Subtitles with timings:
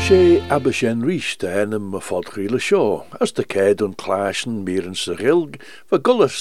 [0.07, 1.93] sé abasén ríiste enam
[3.19, 5.59] as de céad an chláisan míran sa ghilg,
[5.91, 6.31] va gulah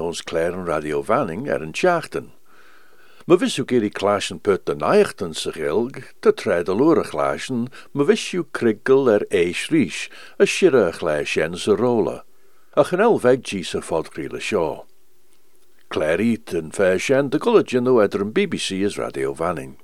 [0.00, 0.22] ons
[0.68, 2.30] radio Vanning ar an teachtan.
[3.26, 8.04] Ma visú géirí chláisan put den naachtan sa ghilg, tá tréad a lura chláisan, ma
[8.04, 9.68] visú criggal ar eis
[10.38, 12.22] a siire a chléis
[12.76, 14.84] a chanel bheith díos ar Shaw
[15.88, 19.74] Claire Cléiríit an the college de the idir BBC is radio Vanning.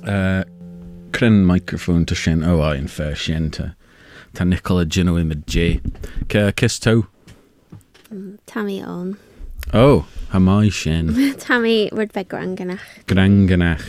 [0.07, 0.43] I
[1.23, 3.13] uh, microphone to shen oh I an fé
[3.51, 3.75] ta
[4.33, 4.85] Tá Nicola
[5.23, 5.81] mid J.
[6.29, 7.07] kiss kistó
[8.45, 9.17] Tammy on.
[9.73, 11.13] Oh, ha mai sin.
[11.37, 12.81] Tammy, wyd fe granganach.
[13.05, 13.83] Granganach.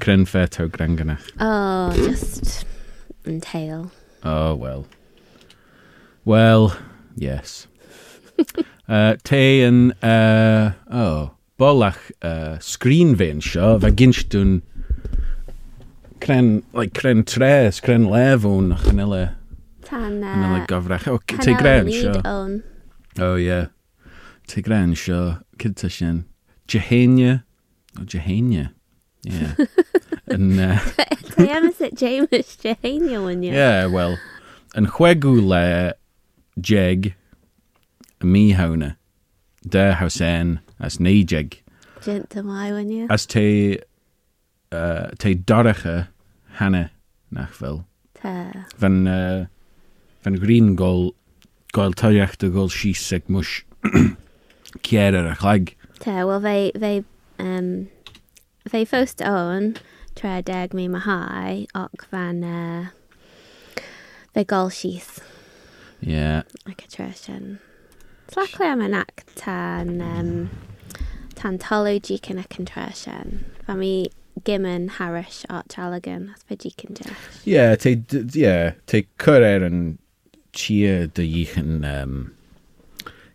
[0.00, 1.24] Crenfet o granganach.
[1.40, 2.64] Oh, just
[3.24, 3.90] yn teil.
[4.22, 4.86] Oh, well.
[6.24, 6.76] Well,
[7.16, 7.66] yes.
[8.88, 14.60] uh, te yn, uh, oh, bolach uh, screen yn sio, fe gynst dwi'n
[16.24, 19.24] cren, like, cren tres, cren lefwn, chanele.
[19.84, 21.08] Tan, e uh, chanele gyfrach.
[21.12, 22.14] O, te gren sio.
[22.24, 22.56] o'n.
[23.18, 23.66] Oh, yeah.
[24.50, 26.24] Te gran sio, cynta sy'n
[26.68, 27.44] Jehania.
[27.98, 28.74] O, Jehania.
[29.22, 29.54] Yeah.
[30.28, 30.58] yn...
[30.58, 30.80] Uh...
[31.36, 33.52] Te am James Jehania yn ie.
[33.54, 34.18] Yeah, well.
[34.74, 35.62] Yn chwegw le
[36.60, 37.12] jeg
[38.24, 38.96] mi hawna.
[38.96, 39.68] E.
[39.68, 41.60] De hawsen as ni jeg.
[42.04, 43.06] Gent am ai yn ie.
[43.10, 43.46] As te...
[44.74, 46.06] Uh, te doracha e,
[46.58, 46.90] hana
[47.30, 47.84] nach fel.
[48.20, 48.34] Te.
[48.82, 49.04] Fan...
[49.06, 49.46] Uh,
[50.22, 51.12] fan gringol
[51.74, 53.64] gáil tareaachta ggóil sí se muis
[54.92, 55.76] ar a chhlaig.
[56.04, 57.04] Tá well they they
[57.38, 57.88] um,
[58.68, 59.74] fóst ón
[60.14, 62.88] tre deag mí mar há ach fan uh,
[64.36, 65.20] gáil síos.
[66.00, 66.42] Yeah.
[66.66, 67.58] Like tre sin.
[68.28, 69.00] Slá le am an
[69.34, 70.50] tan um,
[71.34, 73.46] tan talúdí cinna cinre sin.
[73.66, 74.06] Fa mí
[74.44, 77.14] gimmen Harris á That's as pe dícin de.
[77.44, 78.00] Yeah, te
[78.38, 79.70] yeah, te chur ar
[80.54, 81.84] cheer dy ich yn...
[81.84, 82.30] Um,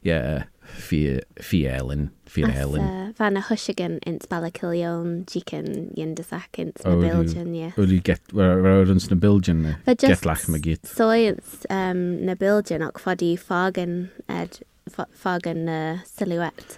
[0.02, 2.12] yeah, fi, fi Elin.
[2.26, 3.14] Fi Elin.
[3.18, 5.70] Fan a hwsigan int balacilion, jican,
[6.00, 7.72] yndysac int na bilgian, ie.
[7.78, 9.64] Wyli get, wyr yn na bilgian,
[10.00, 10.86] getlach mae gyd.
[10.88, 13.98] So int um, na bilgian, ac ffodi er, ffagan,
[14.32, 14.62] ed,
[14.94, 16.78] ffagan uh, silhouette.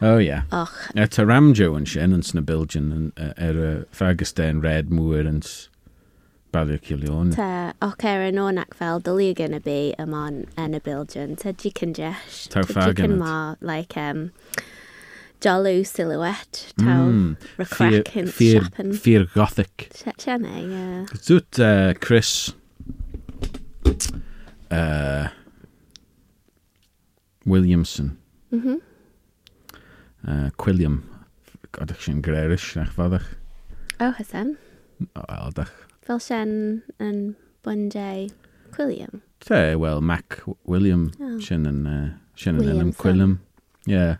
[0.00, 0.30] oh, ie.
[0.30, 0.48] Yeah.
[0.52, 0.72] Och.
[0.96, 5.42] Et a ramjo yn sy'n yn na er y ffagas den red mwyr yn
[6.52, 7.30] Balia Cilion.
[7.32, 11.30] Ta, ocer yn o'n ac fel, dylu gynna bi am on yn y bildion.
[11.40, 12.42] Ta, di cyngesh.
[12.52, 13.16] Ta, ffa gynna.
[13.16, 14.26] ma, like, um,
[15.42, 18.92] jolw silhouette, taw, mm, recrack yn siapen.
[19.00, 19.88] Fear gothic.
[19.96, 21.20] Sianna, ie.
[21.24, 22.52] Dwt, uh, Chris,
[24.70, 25.28] uh,
[27.46, 28.18] Williamson.
[28.52, 28.76] Mhm.
[28.76, 28.82] Mm
[30.30, 31.00] uh, Quilliam.
[31.74, 33.32] God, eich sy'n greirish, na'ch fyddach.
[34.04, 34.52] oh, hysen.
[35.16, 38.24] O, eldach fel Sien yn Bundy
[38.74, 39.20] Quilliam.
[39.40, 41.10] Te, wel, Mac William.
[41.20, 41.38] Oh.
[41.38, 43.38] Sien yn, uh, Sien yn Quilliam.
[43.88, 43.94] Ie.
[43.94, 44.16] Yeah.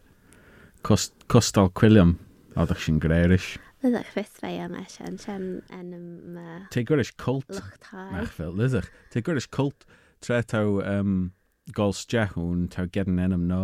[0.87, 2.17] Cost, costal Quilliam.
[2.57, 3.57] O, ddech chi'n greirish.
[3.83, 6.41] Lyddech fydd fe am eisiau, Sien yn ym...
[6.75, 7.49] Te gwirish cult.
[7.51, 8.07] Lwchtai.
[8.23, 8.87] Ach, fel, lyddech.
[9.11, 9.87] Te gwirish cult
[10.23, 11.33] tre taw um,
[11.75, 13.63] gols jahwn taw gedyn enam no.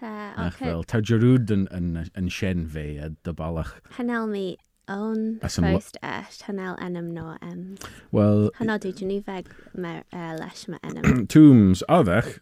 [0.00, 0.10] Te,
[0.48, 3.76] Ach, fel, taw jyrwyd yn, yn, yn, yn sien fe a dybalach.
[4.00, 4.46] Hanel mi
[4.88, 7.74] own post eich hanel enam no em.
[8.12, 8.50] Wel...
[8.58, 9.94] Hanod i dyn i feg e,
[10.38, 11.24] leis ma enam.
[11.32, 12.36] Tŵms, oeddech,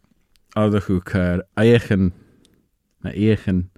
[0.61, 2.11] oeddech yw cyr eichen,
[3.05, 3.69] na eichen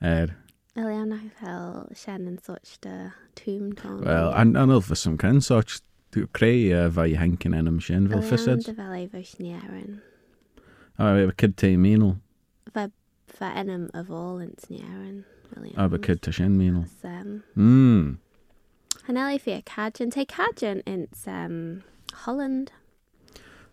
[0.00, 0.32] er...
[0.74, 2.94] Eliana fel sian yn soch dy
[3.38, 4.00] tŵm ton.
[4.06, 5.76] Wel, anil fysym cyn soch
[6.14, 8.64] dwi'n creu fe i henkin enam sian fel ffysad.
[8.64, 9.92] Eliana dy fel ei fwys ni erin.
[11.00, 12.14] O, efe cyd te i minol.
[13.32, 15.22] Fe enam y volent ni erin.
[15.56, 15.78] Williams.
[15.78, 16.86] Abacid tá sin míú.
[17.56, 18.18] Mm.
[19.08, 21.82] An fi a cadjan te cadjan in um,
[22.24, 22.72] Holland.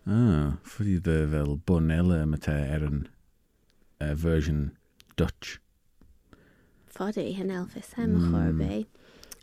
[0.07, 3.09] Ah, Fuí de bhfuil bun eile mete ar an
[4.01, 4.71] uh, version
[5.17, 5.59] Dutch.
[6.89, 8.31] Fodí hen elfi sem mm.
[8.31, 8.85] chorbé.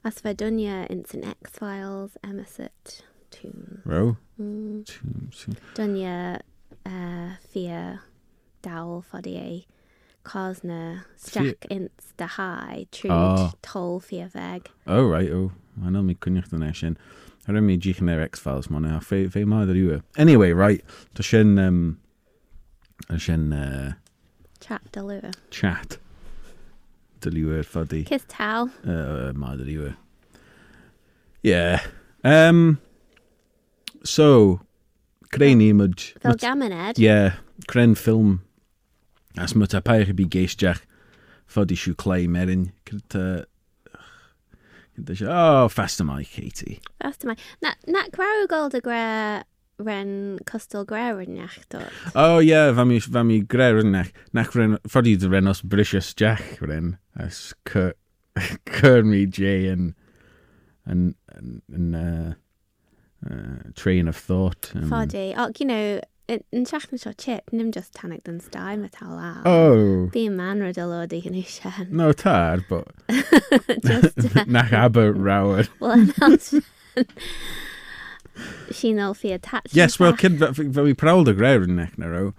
[0.05, 3.81] As fe dunne in san X-Files Emerset Tombs.
[3.85, 4.17] Ro?
[4.41, 4.85] Mm.
[4.85, 6.41] tomb, Dunne
[6.85, 7.67] uh, fi
[8.63, 9.65] dal fodí é.
[10.27, 13.53] Cosna Stack insta há trúd ah.
[13.63, 14.67] tolfi veig.
[14.87, 16.99] Oh right oh I know ó an mí I don't mean
[17.49, 20.03] Ar mí ddíchan ar exfás mána a fé fé má ruúe.
[20.17, 20.85] Anyway, right
[21.15, 22.01] To sin um,
[23.17, 23.93] sin uh,
[24.61, 25.31] chat de lua.
[25.51, 25.99] Chat
[27.21, 28.05] de lua ar fadí.
[28.05, 28.67] Kis tal?
[28.85, 29.95] Uh, má ruúe.
[31.45, 31.85] Yeah.
[32.25, 32.81] Um,
[34.03, 34.59] so,
[35.33, 36.17] crane image.
[36.21, 36.99] Fel gamaned?
[36.99, 37.35] Yeah,
[37.69, 38.41] crane film
[39.37, 40.83] as mu a peir bí géisteach
[41.49, 41.95] fudí siú
[42.29, 42.73] merin.
[43.11, 43.47] marin
[45.15, 46.81] se á festa mai chétí.
[47.03, 49.45] Festa mai na cuaáil a gra
[49.79, 51.81] ren costal greirenneachtó.
[52.15, 54.51] Ó ja oh, yeah, vami vami greirenneach nach
[54.89, 59.95] fodí a ren os brises Jack ren, as chumí jay an
[60.87, 61.15] an
[61.69, 62.33] and uh,
[63.29, 64.73] uh, train of thought.
[64.75, 69.43] Um, you know in siach na chip, nim just tannig dyn stai me tal a.
[69.45, 70.07] Oh.
[70.13, 71.89] Di man rydw o di hynny sian.
[71.93, 72.89] No, tar, but...
[73.85, 74.35] just...
[74.37, 75.69] Uh, Nach aber rawr.
[75.79, 77.07] Wel, yn
[78.75, 79.71] She'n ôl fi attached.
[79.73, 82.35] Yes, well, kid, fe we proud o greu yn nech na row.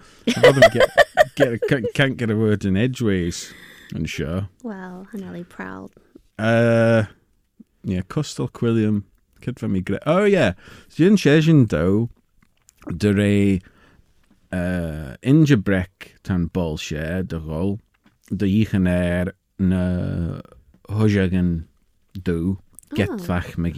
[1.95, 3.53] can't get a word in edgeways,
[3.95, 4.49] yn sure.
[4.63, 5.91] Well, yn really proud.
[6.37, 7.05] Uh,
[7.85, 9.05] yeah, Custal Quilliam,
[9.39, 9.99] kid fe mi greu.
[10.05, 10.55] Oh, yeah.
[10.91, 12.09] Sy'n siesion daw,
[12.91, 13.63] dyre...
[14.53, 17.79] uh, inja brec tan bol se de gol
[18.31, 20.41] de ich an air na
[20.89, 21.65] hojagan
[22.15, 22.95] do ah.
[22.95, 23.61] getfach oh.
[23.61, 23.73] me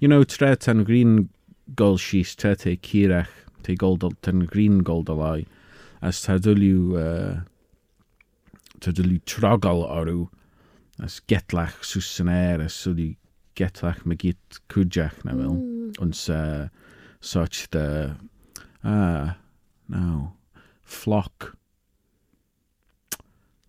[0.00, 1.28] You know tre tan green
[1.76, 3.30] gol sis tre te kirach
[3.62, 5.46] te gold tan green gold alai
[6.02, 7.40] as ta dwliw uh,
[8.80, 10.26] ta dwliw trogol arw
[10.98, 13.14] as getlach sws an air as dwliw
[13.54, 15.94] getlach me git cwjach na fel mm.
[16.02, 16.66] ond sa
[17.20, 18.16] such the
[18.82, 19.32] ah uh,
[19.88, 20.32] No.
[20.82, 21.56] Flock.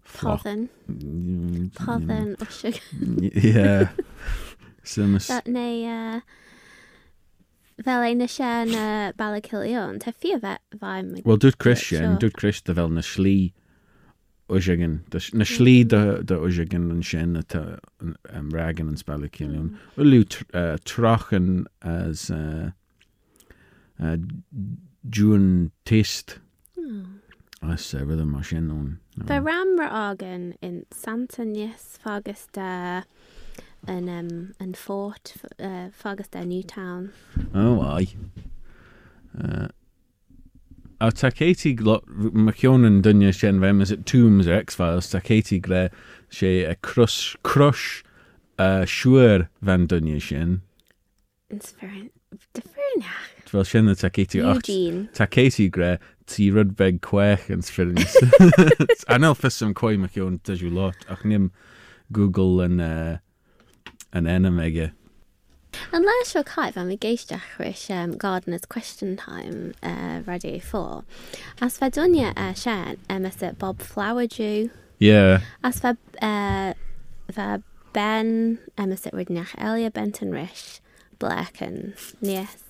[0.02, 0.44] Flock.
[0.44, 0.70] Pothen.
[0.90, 2.80] Mm, o sugar.
[3.40, 3.90] yeah.
[4.84, 5.30] Symus.
[5.48, 6.20] Neu, uh,
[7.82, 11.14] fel ein eisiau yn uh, Balacilion, te ffio fe faim.
[11.26, 12.20] Wel, dwi'n Christian, sure.
[12.24, 13.54] dwi'n Christ fel na sli
[14.54, 15.00] osiagyn.
[15.40, 16.36] Na sli dy mm.
[16.36, 19.72] osiagyn yn sien yn ragan yn Balacilion.
[19.72, 19.76] Mm.
[19.98, 21.66] Wel, yw troch yn
[21.98, 22.28] as...
[22.30, 22.72] Uh,
[24.04, 24.18] uh,
[25.10, 26.40] Dune test.
[26.78, 27.04] Hmm.
[27.62, 29.00] Dat is uh, rhythm machine known.
[29.26, 33.04] De Rammer Organ in Santanius, Fagusta
[33.88, 34.08] en
[34.60, 37.12] um, Fort, uh, New Newtown.
[37.54, 38.10] Oh, aye.
[39.44, 39.68] Uh,
[41.02, 45.08] a taketi Glot Machionan Dunya Vem is het Tombs of X Files.
[45.10, 45.90] Taketi Gle
[46.30, 48.04] She a uh, Crush Crush
[48.58, 50.62] a uh, Shure Van Dunya Shen.
[51.50, 52.12] It's very
[52.54, 52.74] different.
[53.54, 55.14] fel Sienna Taketi o 8.
[55.14, 58.16] Taketi gre, ti rydbeg cwech yn sfyrnys.
[59.14, 61.52] Anel ffysym cwy mae o'n dysiw lot, ac nim
[62.14, 64.90] Google yn, uh, yn enw mega.
[65.94, 71.04] Yn lai sio cael fan mi geis dechrau um, Gardener's Question Time uh, Radio 4.
[71.66, 74.72] As fe dwnia uh, Sian, um, ysd Bob Flowerdew.
[75.00, 75.42] Yeah.
[75.64, 76.74] As fe, uh,
[77.30, 77.48] fe
[77.94, 78.30] Ben,
[78.82, 80.80] um, ysd wedi'n eich Elia Benton Rish,
[81.22, 82.63] Black and, yes.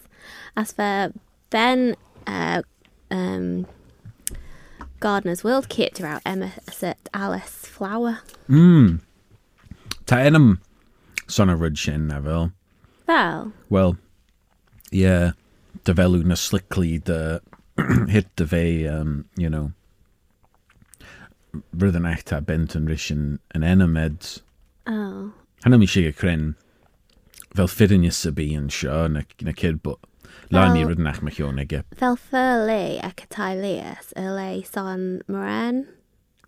[0.55, 1.11] As for
[1.49, 1.95] Ben
[2.27, 2.61] uh,
[3.09, 3.67] um,
[4.99, 8.19] Gardener's World kit dra Emma set Alice Flower.
[8.47, 8.97] Hmm.
[10.05, 10.59] Ta enam
[11.27, 12.51] sona rud sin a Well.
[13.07, 13.53] Fel?
[13.69, 13.97] Wel,
[14.93, 15.13] ie,
[15.83, 17.39] dy felw na slicli dy
[18.11, 19.71] hit dy fe, um, you know,
[21.83, 24.23] rydd yn eich ta bent yn ríshin an enam ed.
[24.87, 25.33] Oh.
[25.63, 26.55] Hanna mi sig y cryn,
[27.55, 28.47] fel ffyrin i sybi
[29.47, 29.99] a kid but
[30.53, 31.83] Lá ní rud nach mar cheonige.
[31.97, 35.85] Fel fur le ac y tai leas y le son moran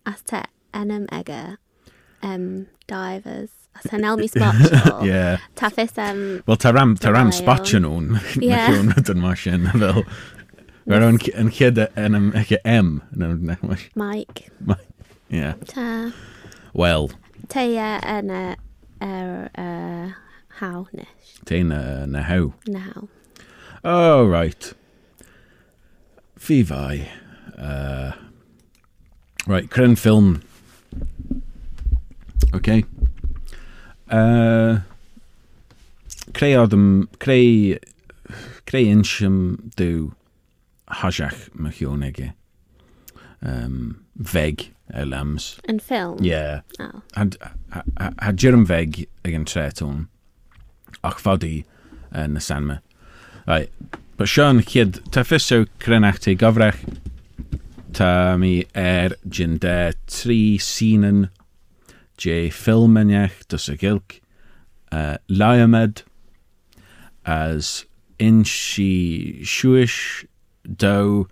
[0.05, 0.43] as te
[0.73, 1.57] enam ega
[2.21, 3.49] um, divers.
[3.75, 5.03] As hen elmi spot.
[5.03, 5.39] yeah.
[5.55, 6.43] Ta fys um...
[6.45, 8.11] Wel, ta ram, ta ram spot nhw'n.
[8.39, 8.45] Yeah.
[8.45, 10.03] Mae rhywun yn mar sy'n fel...
[10.85, 12.29] Mae rhywun yn chyd yn ym...
[12.61, 12.93] M.
[13.97, 14.45] Mike.
[14.61, 15.17] Mike.
[15.33, 15.57] Yeah.
[15.73, 15.89] Ta.
[16.77, 17.09] Wel.
[17.49, 18.45] Ta yn y...
[19.05, 20.15] Er, uh,
[20.61, 21.35] haw nes.
[21.49, 22.53] Ta yn y how.
[22.69, 23.07] Na haw.
[23.85, 24.73] All oh, right.
[26.39, 27.07] Vivi.
[27.55, 28.11] Uh,
[29.45, 30.41] right, Kren film.
[32.55, 32.83] Okay.
[34.09, 34.79] Uh,
[36.41, 37.09] adam.
[37.19, 37.77] Cre,
[38.65, 40.15] Cre Insham do
[40.89, 42.33] Hajach Machionege.
[43.43, 45.59] Um, veg elams.
[45.65, 46.23] And film?
[46.23, 46.61] Yeah.
[46.79, 47.03] Oh.
[47.15, 47.37] Had,
[47.71, 50.07] had, had Jerem Veg again Treton.
[51.03, 51.65] Ach fadi
[52.11, 52.25] uh,
[53.47, 53.69] Rai.
[54.17, 56.79] But Sean, chyd, ta ffisw crenach ti gofrech,
[57.93, 59.73] ta mi er jynde
[60.07, 61.19] tri sîn sînyn,
[62.23, 64.17] je ffilmeniach dys y gilc,
[64.95, 66.01] uh, laiamed,
[67.25, 67.83] as
[68.21, 69.97] un si siwys
[70.63, 71.25] daw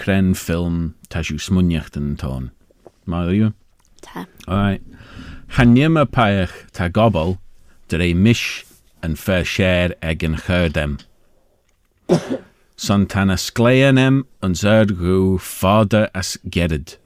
[0.00, 2.48] cren ffilm ta siw smwniach dyn tôn.
[3.06, 3.50] Mae yw?
[4.06, 4.24] Ta.
[4.48, 4.80] Alright.
[5.60, 7.36] Haniam y paech ta gobl,
[7.92, 8.40] dyr ei mis
[9.06, 10.96] yn fair share ag yn chydem.
[12.88, 16.96] Santana sclaenem ons ergo fader as gerid.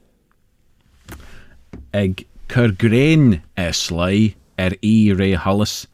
[2.01, 5.87] Eg kergrain eslai er e re hollis,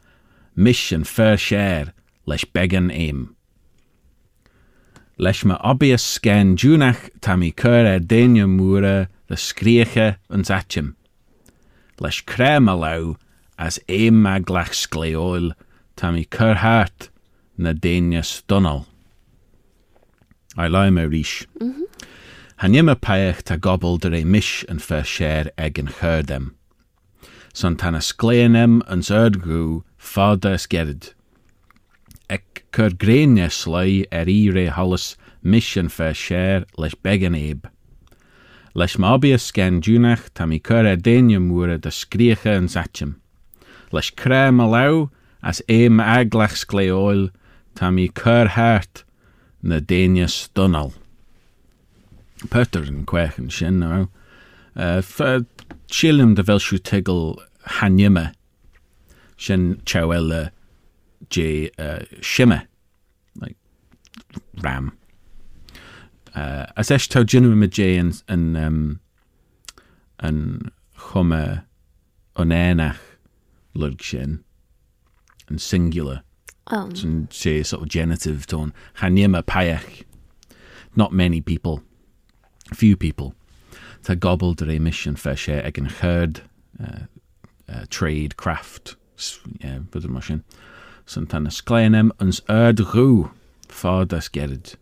[0.54, 1.94] mission fair share,
[2.26, 3.34] lesh began aim.
[5.18, 10.96] Lesma obvious scan junach tami ker er denya mura the skreche ons achim.
[11.98, 13.16] Lesh krem allow
[13.58, 15.52] as aim maglach sclaeol
[15.96, 17.08] tami ker hart
[17.56, 18.86] na denya stunnel.
[20.58, 21.46] a'i lai me ríis.
[21.60, 21.84] Mhm.
[22.60, 26.52] Han nimmer peich ta gobble der e mish an fair share eg an churdem.
[27.54, 31.12] Son tan a skleanem an zerd gru fada sgerrid.
[32.28, 37.70] Ek cur greinne slai er i re hollis mish an fair share leis began eb.
[38.74, 42.66] Leis mabi a sgen dúnach tam i cur a e deinio múra da skriecha an
[42.66, 43.14] satchim.
[43.92, 45.10] Leis crem a lau
[45.40, 47.28] as eim aglach sgle oil
[47.76, 49.04] tam i cur hart
[49.62, 50.92] na déine stonal.
[52.50, 54.08] Peter an cuechan sin á
[54.76, 55.02] eh,
[55.90, 57.40] sílim de bhil siú tegel
[57.78, 58.32] hanimme
[59.36, 60.50] sin teile eh,
[61.30, 62.62] dé eh, siime
[64.60, 64.92] ram.
[66.36, 68.12] Uh, as eis tá dginú me dé an
[68.56, 69.00] um,
[70.20, 70.70] an
[71.08, 71.64] chumme
[72.36, 73.00] onénach
[73.74, 74.44] lug sin
[75.48, 76.22] an singular
[76.70, 76.88] Oh.
[77.30, 78.72] Sé sort of genitive tone.
[78.98, 80.04] Chanima paiach.
[80.94, 81.82] Not many people.
[82.74, 83.34] Few people.
[84.02, 86.42] Ta gobble de ré mission fe sé ag an churd
[86.82, 87.00] uh,
[87.68, 88.96] uh, trade craft
[89.60, 90.44] yeah, bud mar sin.
[91.06, 93.30] San tan na scléanim ans ard rú
[93.68, 94.74] fád as gerid.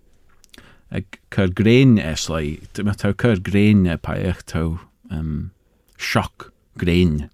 [0.90, 5.52] Ag chur gréin es lei, dyma taw chur gréin e paiach taw um,
[5.96, 7.30] sioc gréin.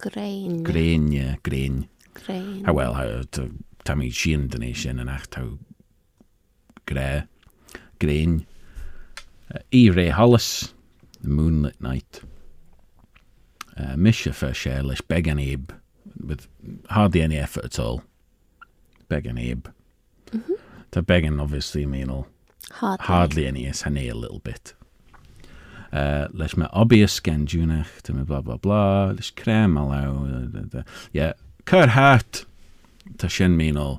[0.00, 0.62] Gréin.
[0.64, 1.88] Gréin, yeah, gréin.
[2.64, 3.50] How well how to
[3.88, 5.46] i Sheen yn and sy'n grey ach taw
[6.84, 8.18] gre,
[9.72, 10.74] I Ray hollis,
[11.22, 12.20] the moonlit night.
[13.78, 14.52] Uh, Misha for
[15.08, 15.70] beg and Abe
[16.20, 16.48] with
[16.90, 18.02] hardly any effort at all.
[19.08, 19.68] Beg and Abe.
[20.32, 20.52] Mm-hmm.
[20.90, 22.26] To begging obviously mean
[22.72, 23.06] hardly.
[23.06, 24.74] hardly any is honey a little bit.
[25.90, 30.82] Uh, me obvious gen to me blah blah blah crem a allow uh,
[31.12, 31.32] yeah,
[31.68, 32.46] Cut hat.
[33.18, 33.98] Ta sien mi nôl.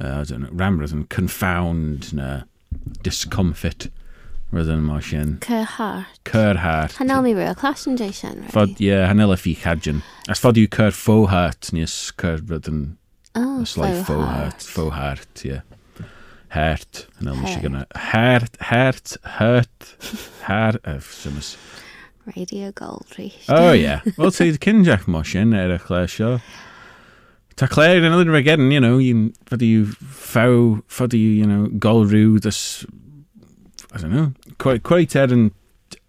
[0.00, 0.22] Uh,
[0.54, 2.44] Ramrodd yn confound na
[3.02, 3.88] discomfort.
[4.54, 5.32] Roedd yn mor sien.
[5.42, 6.20] Cut hat.
[6.22, 6.94] Cut hat.
[7.00, 8.78] Hanel mi rwy'r clas yn dweud sien, right?
[8.78, 10.04] Ie, yeah, hanel y fi cadjan.
[10.30, 12.84] As fod yw cut faux hat, nes cut roedd yn...
[13.34, 14.04] Oh, faux hat.
[14.06, 15.58] Faux hat, faux hat, ie.
[16.54, 17.00] Hert.
[17.18, 17.88] Yn o'n mysig yna.
[18.12, 19.88] Hert, hert, hert,
[20.46, 20.78] her...
[21.02, 21.56] Symus.
[22.36, 23.48] Radio Gold Reach.
[23.50, 23.98] O, ie.
[24.14, 26.36] Wel, teid cyn Jack Moshin, er eich lesio.
[27.56, 29.68] Tá léir an idir again you know you fadí
[30.02, 30.42] fá
[30.88, 32.84] fadí you know galrú this
[33.92, 35.52] I don't know quite quite er an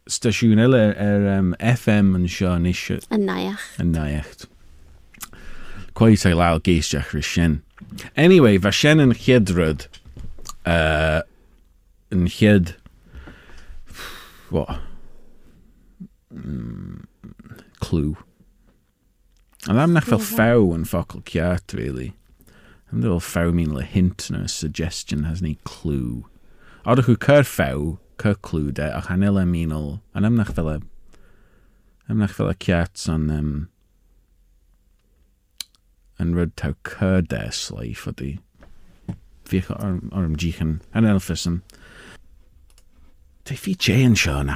[0.09, 4.45] staisiún eile ar er, um, FM an seo isise an naach an naocht
[5.93, 7.61] quite a le géisteach ri sin
[8.17, 9.85] anyway bheit sin an chiadrud
[10.65, 11.21] uh,
[12.09, 12.73] an chiad
[14.49, 14.79] what
[16.33, 17.05] mm,
[17.85, 18.15] clú
[19.67, 22.11] and A dda na fel few yn focal ciart, really.
[22.93, 26.27] Yn dda fel few mean a hint a suggestion has any clue.
[26.85, 29.73] Or yw cyr few, cyr clue de, ac i am not yn
[30.13, 30.53] I'm not
[32.05, 33.47] ymnach fel y ciart son, um,
[36.21, 38.35] yn ryd taw cyr de slaif the
[39.49, 41.63] vehicle o'r ymdrych yn, And elfys yn,
[43.49, 44.53] Dwi fi Jay yn sio yn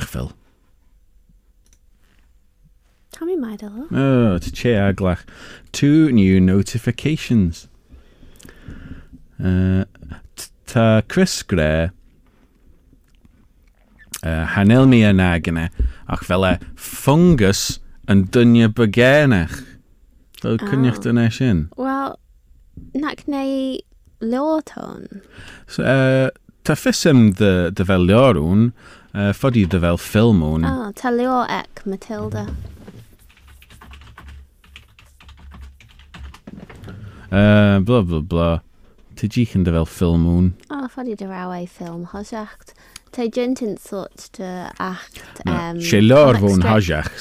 [3.20, 3.86] Tommy Maidolo.
[3.92, 5.26] Oh, to chair aglach.
[5.74, 7.68] Two new notifications.
[9.44, 9.84] Uh,
[10.66, 11.92] ta Chris Gre,
[14.24, 15.66] uh, hanel mi yn agene,
[16.12, 17.80] ac fel e fungus
[18.12, 19.58] yn dynnu bygenach.
[20.40, 20.70] Dwi'n oh.
[20.72, 21.66] cynnych dyna sy'n.
[21.76, 22.16] Wel,
[23.04, 23.82] nac neu
[24.24, 25.06] leoton.
[25.68, 28.70] So, uh, ta ffysym dy, dy fel leorwn,
[29.12, 30.64] uh, ffodi dy fel ffilmwn.
[30.72, 32.48] O, oh, ta leo ec Matilda.
[37.32, 38.62] Uh, eh, bla bla bla.
[39.16, 40.54] Tudí cin de bhfuil filmún?
[40.70, 42.74] Á fadí de rahha film hoseacht.
[43.12, 45.10] Tá gentin sort de ach
[45.82, 47.20] sé lár bhn haseach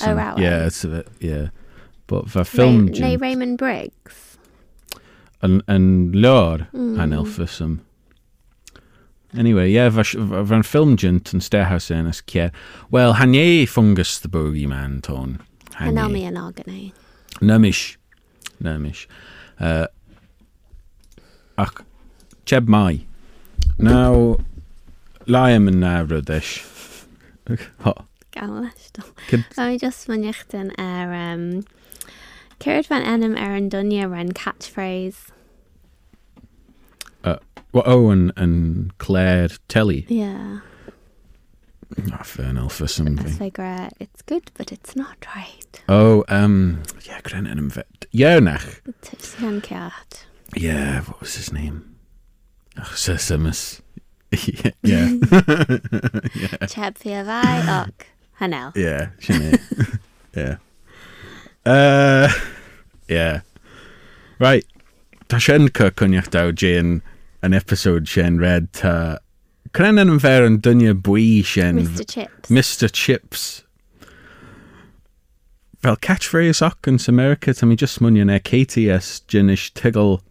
[2.06, 4.36] But bheit film Ray, Raymond Briggs
[5.40, 7.00] an, an lár mm.
[7.00, 7.80] an elfism.
[9.36, 12.50] Anyway, yeah, bheit filmgent an stehouse in as ce.
[12.90, 15.38] Well, hané fungus the bogeyman tón.
[15.76, 16.92] Hanáí an áganné.
[17.42, 17.96] Numis.
[18.62, 19.06] Numis.
[19.60, 19.86] Uh, eh,
[21.58, 21.82] ac
[22.46, 23.04] Cheb Mai.
[23.80, 24.38] Now,
[25.26, 26.62] Liam yn uh, Ryddish.
[27.50, 29.10] Gael ysdol.
[29.58, 31.10] A mi just ma'n eich dyn er...
[31.16, 31.48] Um,
[32.62, 35.30] Cyrd fan enam ar er an dunia ren e catchphrase.
[37.24, 37.36] Uh,
[37.72, 40.04] well, oh, and, and Claire Telly.
[40.08, 40.60] Yeah.
[42.12, 43.16] Oh, fair enough for something.
[43.32, 45.82] Figure uh, it's good, but it's not right.
[45.88, 48.06] Oh, um, yeah, Gren enam vet.
[48.10, 48.82] Yeah, nach.
[49.02, 50.26] Tipsy and cat.
[50.54, 51.96] Yeah, what was his name?
[52.78, 53.80] Oh, Sesimus.
[54.32, 54.70] yeah.
[54.82, 55.08] yeah.
[56.66, 58.06] Cheb fiarai och
[58.40, 58.72] hanel.
[58.76, 59.60] Yeah, Sinead.
[60.36, 60.56] yeah.
[61.66, 62.28] Uh,
[63.08, 63.40] yeah.
[64.38, 64.64] Right.
[65.28, 67.00] Tá sin chu
[67.42, 69.20] an episode sin read to.
[69.74, 72.10] Crenan an bhar an buí sin Mr.
[72.10, 72.48] Chips.
[72.50, 72.92] Mr.
[72.92, 73.64] Chips.
[75.84, 80.22] Well, catchphrase ach an Samerica tá just munne KTS Jinish tigil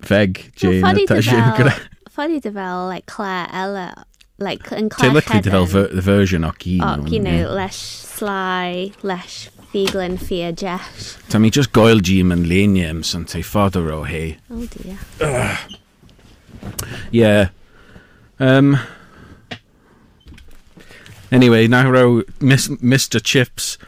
[0.00, 1.76] vague Jane no, Natasha and Claire.
[2.10, 4.04] Fuddy Deville, like Claire, Ella,
[4.38, 8.92] like and Claire Typically Deville ver- the version o oh, you know, Cino, leis sly,
[9.02, 10.52] less fíglan fear.
[10.52, 11.22] Jeff.
[11.28, 14.06] Tá mi just goil Jim and lenium san te father o Oh
[14.66, 14.98] dear.
[15.20, 15.72] Ugh.
[17.10, 17.50] Yeah.
[18.40, 18.78] Um.
[21.30, 23.22] Anyway, now row mis- Mr.
[23.22, 23.78] Chips,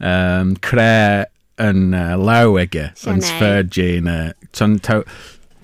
[0.00, 1.26] um, Claire
[1.58, 5.02] and uh, Lawegger, and Sfer uh,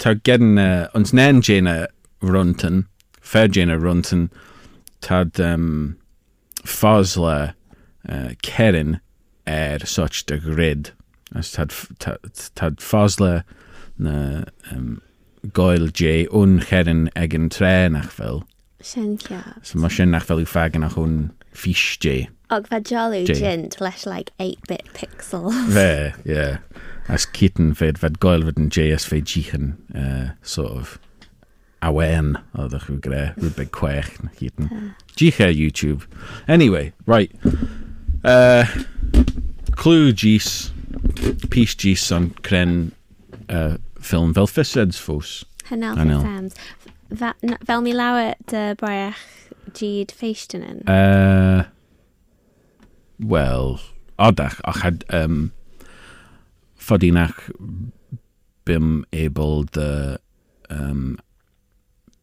[0.03, 1.87] tar gedna, uh, ons nan jena
[2.21, 2.89] runtan,
[3.21, 4.31] fair jena runtan,
[5.01, 5.97] tad um,
[6.67, 7.55] fosla
[8.09, 8.99] uh, kerin
[9.49, 10.91] er such the grid.
[11.35, 12.19] As tad, tad,
[12.57, 13.45] tad fosla
[13.97, 15.01] na um,
[15.53, 18.43] goel j un kerin egen trenach fel.
[18.83, 19.63] Sen ciaf.
[19.65, 22.25] So mae sian nach fel yw ffagen ach hwn fish j.
[22.53, 25.55] Ogfadjalu Jint, lesh like 8-bit pixels.
[25.73, 26.35] Fe, ie.
[26.35, 26.59] Yeah.
[27.09, 30.93] As cytyn fed, fed goel fed yn JS fe uh, sort of,
[31.83, 34.69] awen, oedd eich gre, rhywbeth chwech na cytyn.
[35.17, 36.05] Jicha YouTube.
[36.47, 37.33] Anyway, right.
[38.23, 38.67] Uh,
[39.73, 40.71] clue Gis,
[41.51, 42.93] Peace Gis on cren
[43.49, 45.33] uh, ffilm fel ffyseds ffws.
[45.73, 47.61] Hynel ffysams.
[47.67, 49.27] Fel mi lawer dy braiach
[49.73, 50.85] gyd feistin yn?
[50.88, 51.65] Uh,
[53.23, 53.81] Well,
[54.19, 55.53] oddach a had um,
[56.77, 57.39] fodínach
[58.65, 60.19] bim ébal the
[60.69, 61.19] um,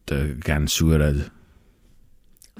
[0.04, 1.30] de gansúrad.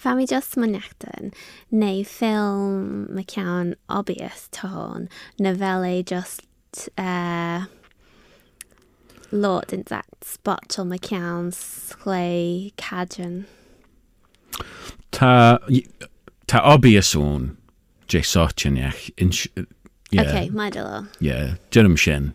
[0.01, 1.35] Fami just ma nechtan,
[1.71, 6.43] neu ffilm ma obvious tón, novelle just
[6.97, 7.67] uh,
[9.31, 12.73] lot in that spot till ma cean slé
[15.11, 15.59] Tá,
[16.47, 17.59] tá obvious o'n.
[18.11, 19.03] Jay Sarchan iach.
[20.11, 20.23] Yeah.
[20.23, 21.07] Okay, mae dylo.
[21.21, 22.33] Yeah, Jerem Shin.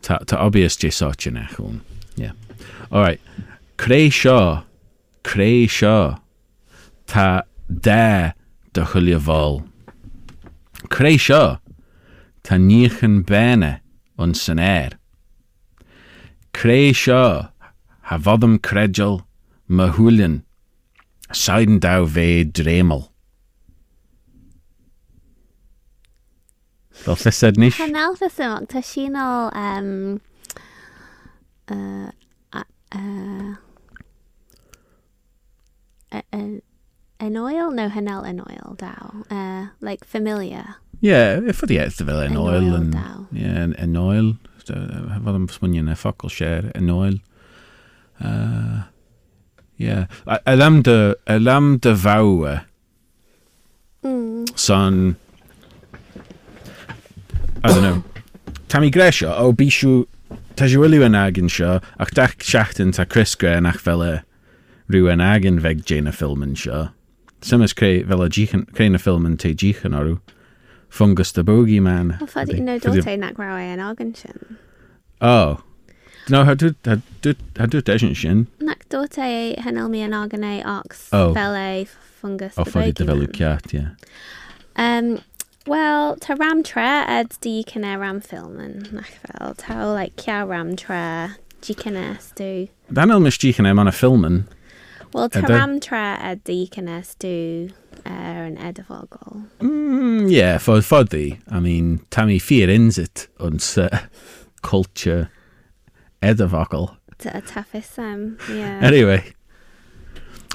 [0.00, 1.80] Ta, ta obvious Jay Sarchan iach hwn.
[2.14, 2.36] Yeah.
[2.92, 3.20] All right.
[3.78, 4.62] Creu sio.
[5.24, 6.20] Creu sio.
[7.08, 8.34] Ta de
[8.72, 9.64] dychylio fol.
[10.88, 11.42] Creu sio.
[12.44, 13.72] Ta nich yn bene
[14.22, 14.94] yn syner.
[16.54, 17.24] Creu sio.
[18.12, 19.18] Hafoddym credjol.
[19.68, 20.44] Mahwlyn.
[21.34, 23.08] Sain daw fe dremol.
[27.04, 27.76] Fel níis?
[27.76, 30.20] Chanelfa symach tá sinál um,
[31.70, 32.10] uh,
[32.92, 33.56] uh,
[37.20, 37.70] an oil?
[37.74, 38.76] No, hanel an oil
[39.30, 40.76] uh like familiar.
[41.00, 44.70] Yeah, for the bhfuil an oil yeah an oil bh
[45.26, 47.18] an smuine focail sé an oil.
[49.90, 52.64] a lem de bhaua
[54.54, 55.16] san
[57.64, 58.04] I don't know.
[58.68, 60.04] Tam i gresio, o oh, bisiw,
[60.60, 64.02] ta si wyliw yn agyn sio, ac dach siachtyn ta Chris Gre yn ach fel
[64.04, 64.12] e
[64.92, 66.88] rhywun agyn feg Jane y ffilm yn sio.
[67.46, 70.18] Symys creu fel o creu'n y ffilm yn te gych yn orw.
[70.92, 72.14] Fungus the Bogeyman.
[72.20, 74.34] Wel, ffordd i'n nod o'r tein ac rawe yn agyn sio.
[75.24, 75.56] Oh.
[76.28, 78.46] No, how do how do how do desion shin?
[78.60, 79.20] Nac dote
[79.62, 81.32] hanel mi an agane ox oh.
[81.34, 81.86] fel e,
[82.20, 82.58] fungus.
[82.58, 83.86] Oh, ffordd i dyfelw ciat, ie.
[83.86, 84.20] Yeah.
[84.76, 85.18] Um,
[85.66, 86.86] Well, ta ram tre
[87.20, 92.12] yd di cynnau ram ffilm yn ac ta o like, kia ram tre, di cynnau
[92.22, 92.68] stw.
[92.86, 94.36] Dan el mis di cynnau ma'n a ffilm yn.
[95.10, 97.72] Wel, ta ram tre yd di cynnau stw
[98.06, 99.48] er yn edifogol.
[99.58, 104.04] Mm, yeah, for for the, I mean, ta mi ffyr it ond uh,
[104.62, 105.32] culture
[106.22, 106.92] edifogol.
[107.18, 108.78] Ta ffisem, yeah.
[108.86, 109.34] Anyway,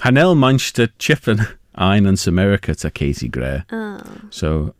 [0.08, 1.48] hanel manch ta chippin.
[1.74, 3.64] Ein and America to Casey Gray.
[3.72, 4.02] Oh.
[4.30, 4.76] So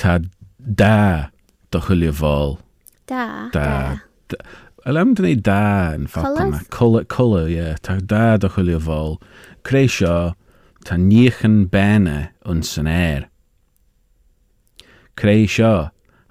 [0.00, 0.18] ta
[0.60, 1.28] da,
[1.74, 2.56] dychwilio fol.
[3.10, 3.58] Da, da.
[4.30, 4.38] da.
[4.38, 4.42] da.
[4.88, 6.58] Wel am dyn ni da yn ffapa yma.
[6.74, 7.56] Colour, colour, ie.
[7.58, 7.74] Yeah.
[7.86, 9.18] Ta da do chwilio fol.
[9.62, 10.12] Creisio,
[10.88, 12.14] ta niech yn bena
[12.48, 13.26] yn sy'n er.
[15.20, 15.74] Creisio,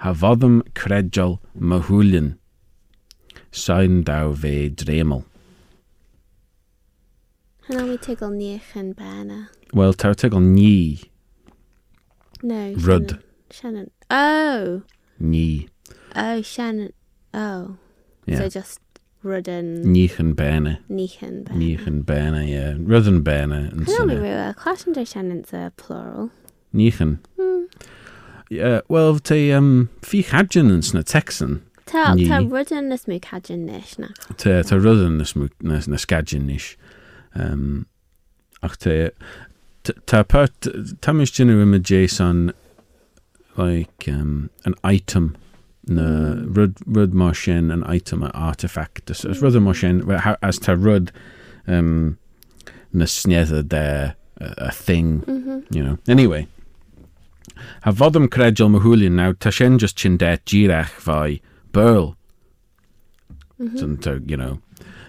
[0.02, 2.32] ha foddym credjol mahwlyn.
[3.54, 5.22] Sain daw fe dremol.
[7.70, 9.44] Hna mi tegol niech yn bena.
[9.78, 11.04] Wel, taw tegol ni.
[12.42, 12.64] No.
[12.88, 13.20] Rud.
[13.54, 13.92] Shannon.
[14.10, 14.82] Oh.
[15.22, 15.68] Ni.
[16.16, 16.96] Oh, Shannon.
[17.38, 17.76] Oh.
[18.28, 18.40] Yeah.
[18.40, 18.80] So just
[19.24, 19.84] Rudden.
[19.86, 20.78] Níchan béna.
[20.90, 21.56] Níchan béna.
[21.56, 22.76] Níchan béna, yeah.
[22.78, 23.70] Rudden béna.
[23.88, 24.54] Can only rua.
[24.56, 26.30] Clashin do shannon's a plural.
[26.74, 27.20] Níchan.
[27.40, 27.64] Mm.
[28.50, 31.64] Yeah, well, te um, fi hadjan yn sna Texan.
[31.88, 34.10] Tá tá rudden na smú cadjan níis na.
[34.36, 36.50] Tá tá rudden na smú na na scadjan
[37.36, 37.86] Um,
[38.64, 39.12] ach te
[40.06, 40.60] tá part
[41.02, 42.52] tá mis jinnu im a Jason
[43.58, 45.36] like um, an item
[45.90, 49.10] na rud, rud mar sin an item a artefact.
[49.10, 50.10] As, as rud mar sin,
[50.44, 51.12] as ta rud
[51.68, 52.18] um,
[52.94, 55.76] na sneddad de a, a thing, mm -hmm.
[55.76, 55.98] you know.
[56.08, 56.48] Anyway,
[57.84, 61.40] ha fodym credjol mahwlin naw, ta sin just chindet girach fai
[61.72, 62.16] burl.
[63.60, 64.02] Mm -hmm.
[64.02, 64.60] ta, you know.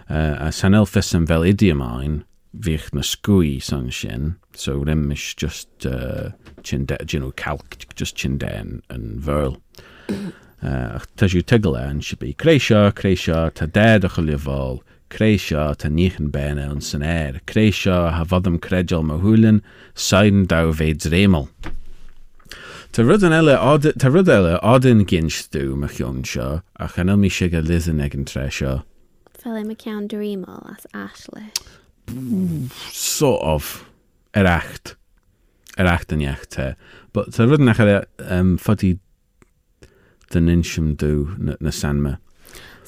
[0.09, 2.23] Uh, a san elfys yn fel idiomain,
[2.57, 6.31] fych na sgwy san sin, so ddim is just uh,
[6.63, 9.59] chindet, you know, calc, just chindet yn, yn fyrl.
[9.61, 9.85] Mm
[10.59, 14.57] Uh, ta siw tygla e, yn si bi creisio, creisio, ta ded o chwilio
[15.15, 17.37] creisio ta nich yn bena yn sy'n er.
[17.47, 19.61] creisio ha foddym credjol ma hwlyn,
[19.95, 21.47] sain daw feid remol.
[22.91, 23.55] Ta rydyn ele,
[24.01, 28.19] ta rydyn ele, odyn gyn stw ma chiwn sio, a chanel mi siga lythyn ag
[28.19, 28.81] yn tresio.
[29.39, 31.53] Fel e ma ciawn dremol as ashle.
[32.91, 33.71] Sort of.
[34.35, 34.97] Yr acht.
[35.79, 36.73] Yr acht yn iach te.
[37.15, 38.97] But ta rydyn ach ele, um, ffodi
[40.33, 42.17] den insim dú na, na sanma.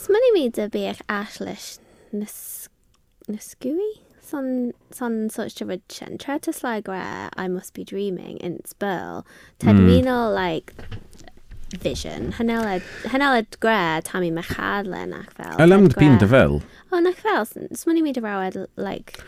[0.00, 1.78] Smanni mi dy bir ashlish
[2.12, 3.92] na sgwy?
[4.30, 6.16] Son, son such a rid shen.
[6.16, 9.24] Try to slag where I must be dreaming in Spurl.
[9.58, 9.88] Ted mm.
[10.02, 10.72] Minol, like,
[11.80, 12.32] vision.
[12.34, 15.56] Hanela, hanela gre tam i mechadlen ac fel.
[15.58, 16.62] A lam dyn dy fel?
[16.92, 17.42] O, nac fel.
[17.74, 19.18] Swn i'n mynd i rawed, like,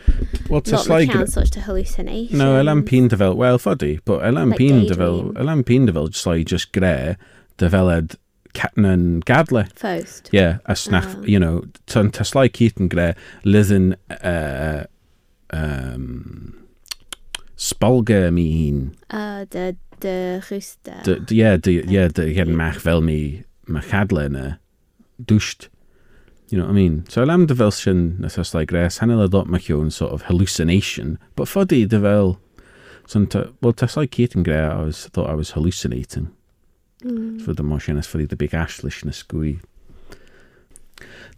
[0.49, 2.39] well, lot like counts such to hallucinations.
[2.39, 3.35] No, a lam pyn dy fel.
[3.35, 6.45] Well, ffodi, but a lam like pyn dy i a lam pyn dy just like,
[6.47, 7.17] just gre
[7.57, 8.15] dyfeled
[8.53, 9.65] Catnan Gadler.
[9.75, 10.29] Faust.
[10.31, 11.21] Yeah, a snaff, oh.
[11.21, 11.25] Ah.
[11.25, 13.11] you know, ta'n taslai cyd yn gre,
[13.45, 14.85] lyddyn uh,
[15.53, 16.57] um,
[17.59, 18.79] spolga mi hun.
[19.13, 19.71] A dy,
[20.03, 21.01] dy rhwysta.
[21.03, 21.51] Ie,
[22.11, 24.47] dy hyn mach fel mi, mach Gadler yna,
[25.21, 25.69] dwst.
[26.53, 27.05] You know what I mean?
[27.09, 30.27] So lam dy fel sy'n na taslai gre, sanel a lot mach yw'n sort of
[30.29, 32.37] hallucination, but for the devil,
[33.09, 33.25] so,
[33.63, 36.29] well, taslai cyd yn gre, I was, thought I was hallucinating.
[37.03, 37.41] Mm.
[37.41, 39.59] For the motion is for the big ashlish nes gwy.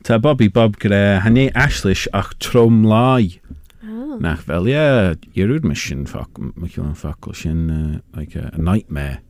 [0.03, 3.41] Ta Bobby Bob gre, hynny ashlish ach trwm lai.
[3.83, 4.19] Oh.
[4.21, 8.61] Nach fel, ie, yw'r mission ffoc, mae chi'n ffoc, ffocl sy'n uh, like a, a
[8.61, 9.21] nightmare.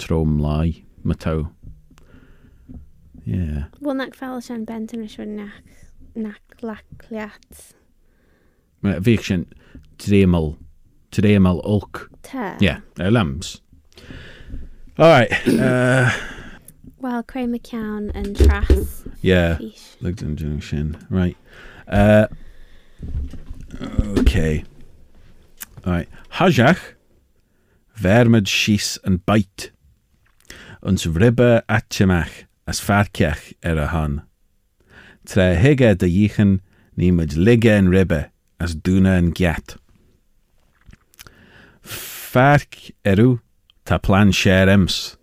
[0.00, 1.48] Trwm lai, mae taw.
[3.26, 3.66] Yeah.
[3.82, 5.72] Wel, nach fel sy'n bent yn ysgrifennu nach,
[6.28, 7.64] nach lacliat.
[8.86, 9.48] Fi eich sy'n
[10.00, 10.54] dreimol,
[11.16, 12.04] dreiml ulc.
[12.30, 13.56] Ie, Yeah, e lams.
[15.00, 15.32] All right.
[15.48, 16.10] Uh,
[16.98, 19.08] well, Cray McCown and Trass.
[19.22, 19.56] Yeah.
[19.58, 19.96] Sheesh.
[20.02, 20.94] Lugden Junction.
[21.08, 21.38] Right.
[21.88, 22.26] Uh,
[24.18, 24.62] okay.
[25.86, 26.08] All right.
[26.34, 26.78] Hajach.
[27.98, 29.70] Vermed Shis and Bite.
[30.82, 34.88] Uns ribber atjemach as farkech er a
[35.24, 36.60] Tre hige de jichen
[36.98, 38.28] niemand ligge en ribbe
[38.60, 39.76] as duna en gat.
[41.80, 43.38] Fark eru
[43.90, 45.16] Tá plan séims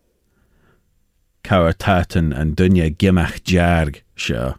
[1.41, 4.57] Cawer tatan an dunne gimach dearg seo.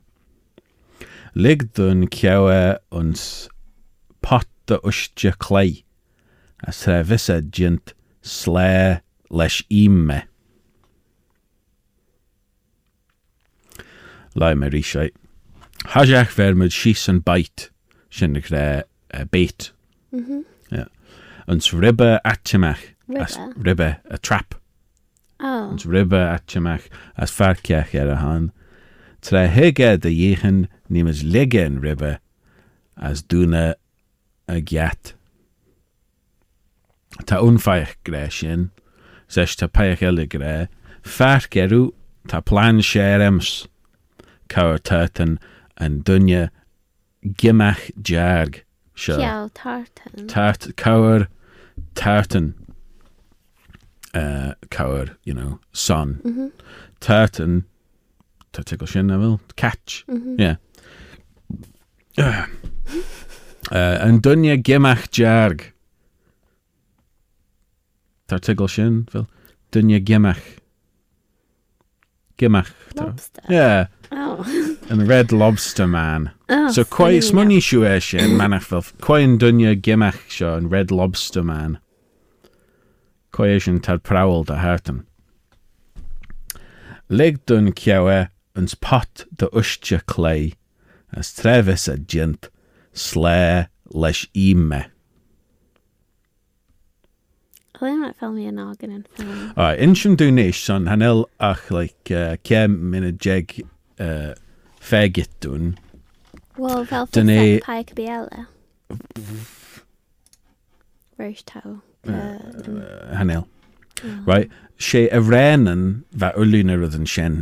[1.34, 3.50] Lig dún cewe uns
[4.22, 5.84] pot de uiste clé
[6.64, 7.92] a sre vise dint
[8.22, 10.22] slé leis ime.
[14.34, 15.12] Lai me ríseit.
[15.92, 17.68] Haseach ver mud sís an bait
[18.08, 19.72] sin ré e, beit.
[20.14, 21.80] Ans mhm.
[21.84, 22.94] ribbe atimach.
[23.08, 24.54] ribbe a trap.
[25.40, 25.76] Oh.
[25.84, 28.52] ribbe atseach as ferceach ar a han,
[29.20, 32.18] Tre hiige de dhéchan nímas ligige an ribbe
[32.96, 33.74] as dúna
[34.48, 35.14] a gheat.
[37.24, 38.70] Tá unfeich gré sin,
[39.26, 40.68] ses tá peich eile gré,
[41.02, 41.92] ferceú
[42.28, 43.66] tá plán sérems,
[44.48, 45.38] Cair tutan
[45.76, 46.50] an dunne
[47.24, 48.62] gimeach dearg
[48.96, 49.14] se.
[50.32, 51.28] Tart Cair
[51.94, 52.54] tartan
[54.14, 56.50] uh, coward, you know, son, mm -hmm.
[57.00, 57.62] turton,
[58.52, 60.40] turticle shin, I will, catch, mm -hmm.
[60.40, 60.56] yeah.
[62.18, 62.46] Uh,
[63.72, 65.72] uh, yn dynia gymach jarg.
[68.28, 69.26] Tartigol shin, fel,
[69.72, 70.42] dynia gymach.
[72.38, 72.72] Gymach.
[72.94, 73.44] Lobster?
[73.48, 73.86] Yeah.
[74.10, 74.46] Oh.
[74.90, 76.30] and Red Lobster Man.
[76.48, 80.90] Oh, so, quite, smynnu siw e shin, manach fel, quite yn dynia gymach sio, Red
[80.90, 81.78] Lobster Man.
[83.30, 85.04] cohéisisin tal prail a hátan.
[87.10, 90.54] Lig dún cehe ans pat do uiste clé,
[91.12, 92.50] as trevis a dint
[92.92, 94.84] slé leis ime.
[97.80, 99.52] Oh, fel mé an agan an film.
[99.86, 101.84] Insin dúnéis san hanil ach le
[102.44, 103.60] cem uh, mina jeig
[104.00, 104.34] uh,
[104.80, 105.78] fegit dún.
[106.56, 107.60] Well fel Dné
[107.94, 108.46] beile.
[111.18, 111.80] Reis tá.
[112.12, 113.46] hanel.
[114.24, 114.50] Right?
[114.78, 117.36] Se a rhanan fe o lwynar oedd yn sien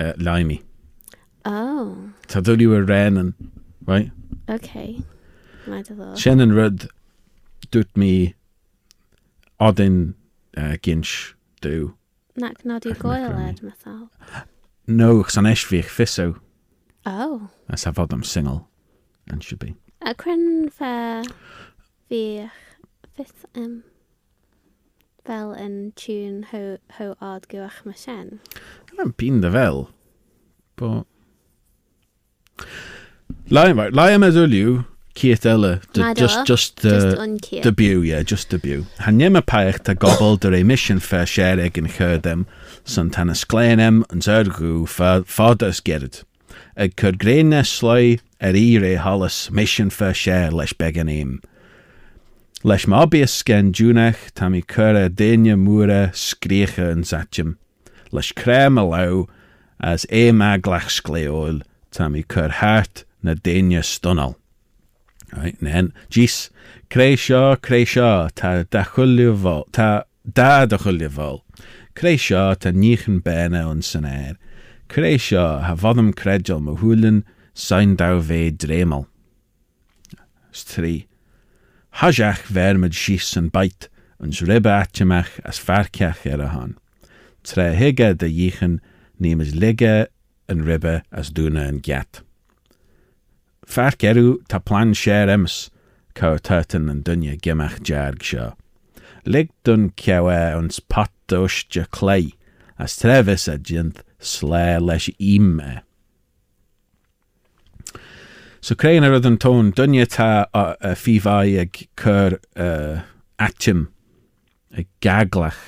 [0.00, 0.60] uh, laimi.
[1.44, 1.92] Oh.
[2.30, 3.34] Ta ddwn i o rhanan,
[3.90, 4.08] right?
[4.50, 4.96] Okay.
[5.68, 6.16] Mae dy ddod.
[6.20, 6.86] Sien yn ryd
[7.72, 8.12] dwt mi
[9.64, 10.14] odyn
[10.56, 11.34] uh, gynch
[11.64, 11.90] dw.
[12.40, 14.08] Nac nod i goel ed, methal.
[14.90, 16.38] No, chos an eich fi'ch
[17.06, 17.50] Oh.
[17.68, 18.66] As a fod am single,
[19.28, 19.76] and should be.
[20.00, 21.22] A cryn fe
[22.08, 22.20] fi
[23.14, 23.74] fydd um,
[25.24, 28.40] fel yn tŵn hw ard gywach mae sen.
[28.92, 29.84] Yna'n bîn dda fel.
[30.78, 30.90] Bo...
[33.52, 34.82] Lai yma, lai yma yw,
[35.14, 38.82] Keith Ella, just, just, the, just the byw, yeah, just the byw.
[39.06, 42.44] Hanie mae paech ta gobl dyr emission fair sierig yn chyrdem,
[42.88, 46.22] sy'n tan ysglenem yn zyrgw ffod ysgyrd.
[46.76, 51.36] Y cyrgreinau sloi er i rei holys misiwn fair share leis began eim
[52.64, 57.52] leis mae bías cen dúnach tam í chur a daine múra scrícha an satim,
[58.10, 58.84] leis crém a
[59.84, 61.60] as e me gglach scléóil
[61.92, 64.36] tá í chur háart na daine stonal.
[65.36, 66.48] Right, nen, jis,
[66.88, 71.42] creu seo, ta da chwilio fol, ta da da chwilio fol.
[71.94, 74.38] Creu ta nich yn bena o'n synair.
[74.38, 74.38] Er.
[74.88, 79.04] Creu ha fodd am credol mwy hwlyn, sain daw fe dremal.
[80.54, 81.04] 3.
[81.98, 83.86] Haseach bhémid síos san bait
[84.20, 85.00] ans ribeteach
[85.50, 86.72] as fearceach ar a hán.
[87.44, 88.72] Tre hiige de dhéchan
[89.22, 90.08] nímas liige
[90.54, 92.20] an ribe as dúna an get.
[93.76, 95.60] Fer geú tá plan séir ims
[96.18, 98.50] cá tutain an dunne gimeach dearg seo.
[99.24, 102.18] Lig dun ceha ans patdóis de clé
[102.76, 105.76] as trevis a dint slé leis ime.
[108.64, 109.82] So creating dan rhythm tone, ta
[110.54, 112.38] a fivai a kur
[113.38, 113.80] atim
[114.80, 115.60] a gaglach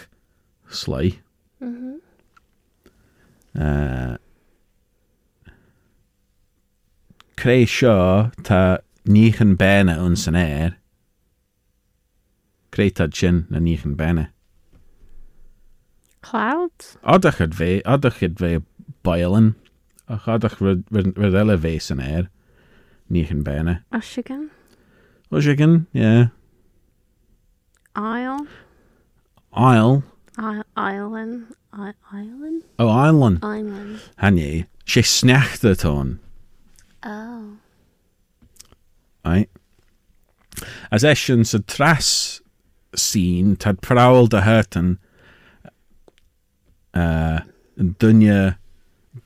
[0.70, 1.20] sly.
[1.61, 1.98] Mm-hmm.
[7.37, 7.98] Creu sio
[8.48, 8.61] ta
[9.04, 10.72] nich yn benna yn sy'n
[12.72, 13.92] ta na nich yn
[16.22, 16.96] Clouds.
[17.02, 17.14] Cloud?
[17.16, 18.54] Odach yd fe, odach yd fe
[19.02, 19.52] boilyn.
[20.09, 22.30] Och odach rydyle fe sy'n er.
[23.10, 23.82] níchan béna.
[23.90, 24.50] Oshígan.
[25.30, 26.30] Oshígan, yeah.
[27.94, 28.46] Isle?
[29.52, 30.02] Isle?
[30.38, 31.54] I- Island?
[31.72, 32.62] I- Island?
[32.78, 33.38] Oh, Island.
[33.42, 34.66] Island.
[34.84, 36.20] she Sé it on.
[37.02, 37.56] Oh.
[39.24, 39.48] Right.
[40.90, 42.40] As Eshan sa tras
[42.94, 44.98] seen tad prowl de hurtan
[46.94, 47.40] uh,
[47.78, 48.56] dunya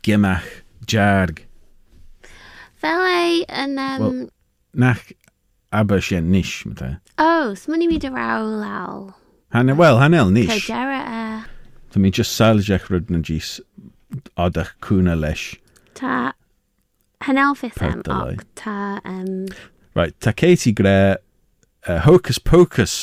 [0.02, 1.44] gimach jarg
[2.80, 3.74] Fel ei yn...
[3.76, 4.00] Um...
[4.00, 4.28] Wel,
[4.72, 5.00] nach
[5.70, 6.88] aber sien nish, mae te.
[7.20, 9.10] O, oh, smwn i mi dy raw lal.
[9.52, 10.62] Hanel, wel, hanel nish.
[10.64, 11.22] Cydera e.
[11.92, 13.58] Ta mi just sail jech ryd na gys
[14.40, 15.44] odach cwna leis.
[15.98, 16.32] Ta,
[17.28, 18.76] hanel fyth am och, ta...
[19.04, 19.48] Um...
[19.94, 21.18] Right, ta Katie gre
[21.86, 22.96] uh, Hocus Pocus.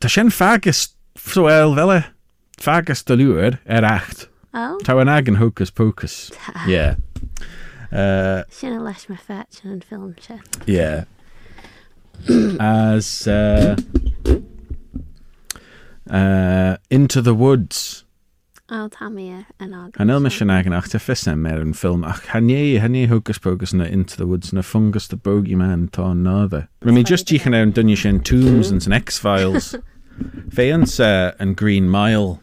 [0.00, 0.94] Ta sien fagus,
[1.36, 2.00] wel, fel e,
[2.56, 4.30] fagus dy er acht.
[4.54, 4.78] Oh.
[4.80, 6.30] Ta wan agen Hocus Pocus.
[6.32, 6.64] Ta.
[6.66, 6.96] Yeah.
[7.92, 10.40] Uh, Sinna leis me fetch an film se.
[10.66, 11.04] Yeah.
[12.60, 13.76] As uh,
[16.10, 18.02] uh, Into the Woods.
[18.68, 19.92] Á tá mé an á.
[19.96, 23.84] An ilme sin agan achta fisna mé an film ach chané hané hogus pogus na
[23.84, 26.66] Into the Woods and a fungus the bogeyman tá náda.
[26.82, 29.76] Ri mí just díchan out dunne sin tombs and some X-Files.
[30.48, 32.40] Fé uh, and Green Mile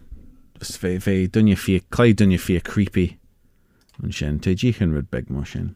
[0.60, 3.18] fé Dunya fi clé Dunya fi creepy
[4.02, 5.76] an sin té ddíchan rud beag mar sin.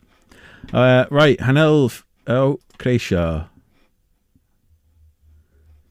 [0.73, 2.39] Right hanelh ó
[2.81, 3.47] cré seo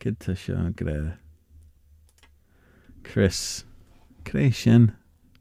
[0.01, 0.97] Kidta seo gré
[3.05, 3.65] Chris
[4.25, 4.53] cré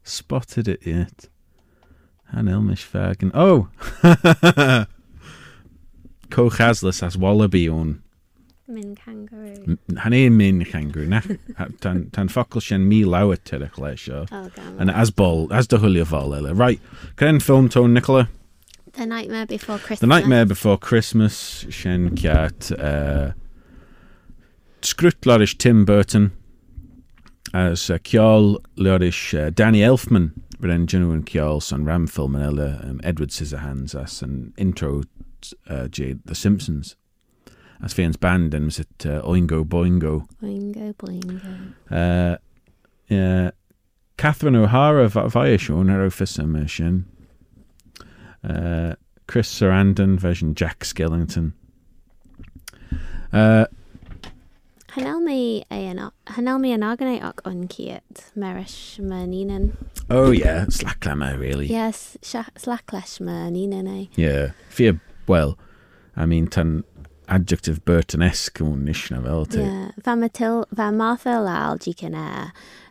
[0.04, 1.28] spotted it yet.
[2.32, 4.86] Hanil mis fegan ó oh!
[6.28, 8.00] Cóchaslas as wallaby ón
[8.68, 9.76] Min kangaroo.
[9.96, 11.20] Hanné er min kangaroo na
[11.80, 14.26] tan tan focail sin mí leabha tuach lei seo.
[14.32, 16.80] Oh, as ball as the thuúlia bhá Right,
[17.14, 18.28] Cren film tone Nicola?
[18.94, 20.00] The Nightmare Before Christmas.
[20.00, 23.32] The Nightmare Before Christmas shen kiat uh,
[24.82, 26.32] scrútláris Tim Burton
[27.54, 33.00] as uh, ceall uh, Danny Elfman ren genú an Son Ram Film an eile um,
[33.04, 35.04] Edward Scissorhands as an intro
[35.70, 36.96] uh, Jade The Simpsons.
[37.82, 40.24] As féns banden mis het uh, Oingo Boingo.
[40.42, 41.42] Oingo Boingo.
[41.90, 43.50] Uh,
[44.16, 46.46] Catherine O'Hara bhaia seún ar ó fisa
[48.44, 48.94] Uh,
[49.26, 51.52] Chris Sarandon version Jack Skellington.
[53.32, 53.64] Uh,
[54.90, 57.42] Hanelmi eh, an aganai ach
[58.36, 59.76] merish manían.
[60.08, 61.66] Oh yeah, slacklama really.
[61.66, 64.02] Yes, slacklash manían.
[64.02, 64.06] Eh.
[64.14, 65.58] Yeah, fear well,
[66.14, 66.84] I mean tan
[67.28, 69.62] adjective Burtonesque yn nisna fel ti.
[70.04, 70.90] Fa yeah.
[70.94, 72.26] Martha Lal di cyna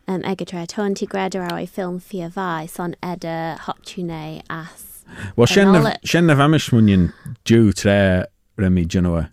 [0.09, 4.85] um, egetre tôn ti gredwr o'i ffilm ffi fai son eda hoptiwnau as
[5.37, 7.11] Wel, sienna fa mis mwyn
[7.45, 8.25] diw tre
[8.57, 9.27] rymi dynwa.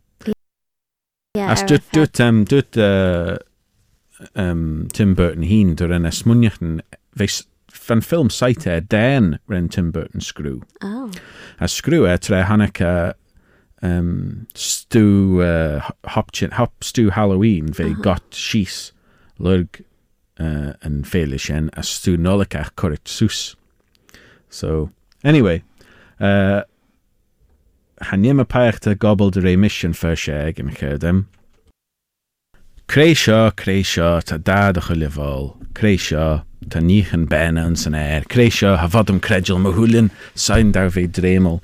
[1.42, 1.78] As dwi
[2.20, 3.38] um, dwi uh,
[4.36, 6.82] um, Tim Burton hun dwi'n rhan esmwniach yn
[7.72, 10.60] fan ffilm saith den rhan Tim Burton Screw.
[10.84, 11.08] Oh.
[11.58, 13.14] A Screw e tre Hanukkah
[13.82, 18.02] um, stew, uh, hop, hop stew Halloween fe uh -huh.
[18.02, 18.92] got shees
[19.40, 19.68] lurg
[20.40, 23.56] uh, yn ffeilisien a stew nolicach correct sws.
[24.48, 24.90] So,
[25.24, 25.62] anyway,
[26.20, 26.62] uh,
[28.10, 31.24] haniem y paech ta gobl dy rei mission ffyrsieg yn chydem.
[32.92, 38.74] Creisio, creisio, ta dad o'ch olifol, creisio, ta nich yn ben yn sy'n er, creisio,
[38.82, 41.62] hafod ym credil mahwlyn, sain daw fe dremol,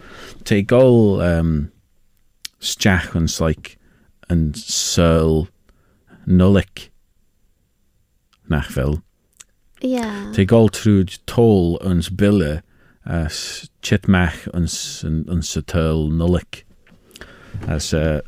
[0.48, 1.52] te gol um,
[2.60, 3.76] Steach and Slyke
[4.28, 5.48] and Searle
[6.26, 6.88] Nullick
[8.50, 9.02] nachfuil.
[9.80, 10.32] Yeah.
[10.34, 11.78] Tá gáil trúd tóil
[12.16, 12.62] bille
[13.06, 16.40] as uh, chitmeach ans an sa tuil
[17.68, 18.20] as uh,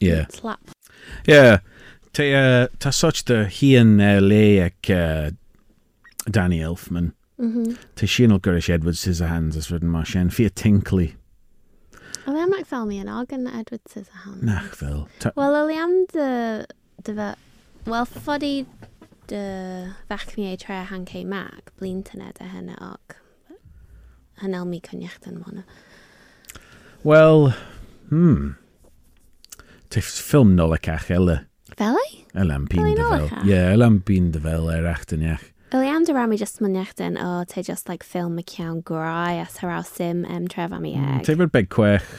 [0.00, 0.26] yeah.
[0.28, 0.60] Slap.
[1.26, 1.58] Yeah.
[2.14, 2.34] Tá
[2.64, 5.30] uh, tá such de hían uh, le uh,
[6.30, 7.12] Danny Elfman.
[7.38, 7.74] Mm-hmm.
[7.96, 10.52] Tá sin Gurish Edwards his hands as written mar sin Tinkley.
[10.54, 11.16] tinkly.
[12.26, 14.44] Oedd e am Max Almianog yn Edward Scissorhands?
[14.46, 15.06] Nach fel.
[15.34, 16.26] Wel, oedd e am dy...
[17.02, 17.26] dy fe...
[17.90, 18.52] Wel, ffod i
[19.30, 19.40] dy
[20.06, 23.16] fachni ei tre han cei mag, blin tyned a hynny og.
[24.42, 25.64] Hynel mi cynniacht yn mwna.
[27.02, 27.48] Wel,
[28.12, 28.52] hmm.
[29.92, 31.40] Tiff ffilm nol ac ach, ele.
[31.74, 32.16] Fel ei?
[32.38, 33.30] Ele am pyn dy fel.
[33.50, 35.51] Ie, ele am dy fel er ach dyn iach.
[35.72, 39.38] Wel iawn dy rami jyst myniach dyn o te just like ffilm y ciawn gwrau
[39.40, 41.22] a sarau sim em tref am i mm, eg.
[41.28, 42.10] Te fyr beg cwech,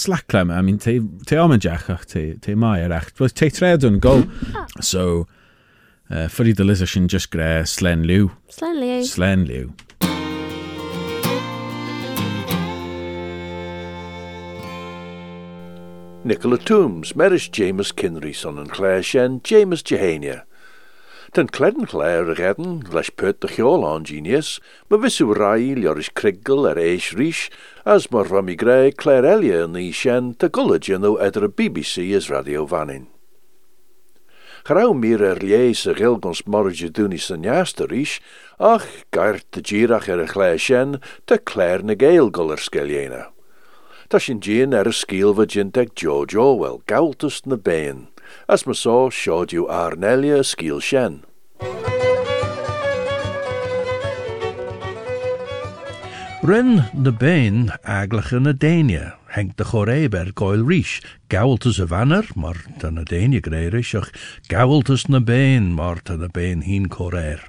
[0.00, 0.94] slaclam, I mean, te,
[1.28, 3.10] te omedjach ach te, te mai ar ach.
[3.12, 4.24] Te tredwn, gol.
[4.40, 4.64] Hmm.
[4.80, 5.02] So,
[6.08, 8.30] uh, ffyrdd y lys ysyn just gre slen liw.
[8.48, 9.02] Slen liw.
[9.10, 9.68] Slen liw.
[16.32, 20.46] Nicola Toombs, Meris James Kinry, son and Clare Shen, James Jehania.
[21.32, 23.08] Den cledenléir a gedden, leis
[23.40, 24.58] de cheolán genius,
[24.90, 27.46] ma visú raí leoris crigel er eis ríis,
[27.88, 33.08] as mar rami gré léir eile ní sin te golagéanú idir BBC is radio vanin.
[34.68, 37.42] Grauw meer er lees a gilgons morge en san
[37.88, 38.20] ríis,
[38.60, 43.28] ach gaart de girach er a chléir te léir na géil golar skeléna.
[44.14, 48.08] er sin géan ar a scíalfa ginteag George Orwell, gaultas na béin,
[48.46, 50.44] as ma só seáú ar nelia
[56.48, 59.02] Ren de bane aglach yn y de
[59.34, 60.92] heng dy rich, riche, goel rys,
[61.30, 63.76] gawl denia y fanner, mor dyn y deinia greir
[65.08, 67.44] na bein, hi'n chorei'r.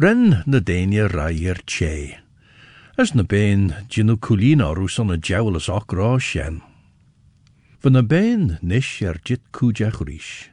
[0.00, 2.16] Rin de denia rai i'r tse.
[2.96, 4.98] Ys na bein, dyn nhw cwlin o rws
[9.26, 10.48] jit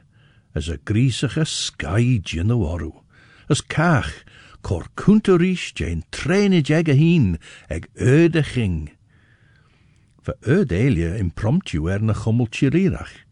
[0.54, 3.02] as a gríisige sky a
[3.48, 4.12] as cach
[4.62, 6.96] kor cúntaríis dén tréid ag a
[7.76, 8.90] eg öde ging.
[10.24, 13.24] impromptu ar na chirirach,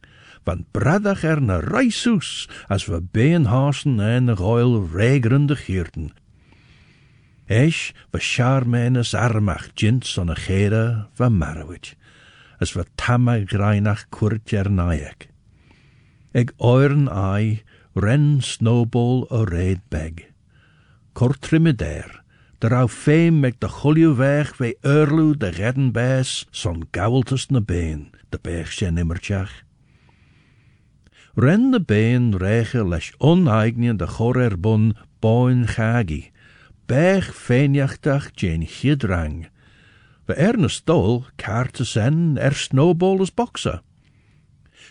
[0.45, 6.11] van bradach er na reisus, as we béan hásen en na gáil régrende chiirten.
[7.49, 11.95] Eis we armach jint son a chéire va marwit,
[12.61, 14.47] as we tamma greinach cuairt
[16.33, 17.62] Egg oiren ei
[17.99, 20.31] ren snowball o reid beg.
[21.12, 22.07] Kortrimidair,
[22.62, 25.91] de rauw feem meg de chulju weg we urlu de redden
[26.53, 27.59] son gaweltes na
[28.28, 29.62] de bech sen immertjach.
[31.37, 36.31] Ren de bein rege les oneignien de chorer bun boin chagi,
[36.87, 39.47] bech feenjachtach jen chidrang.
[40.28, 43.81] We erne stol kaartes sen er snowball as boxer.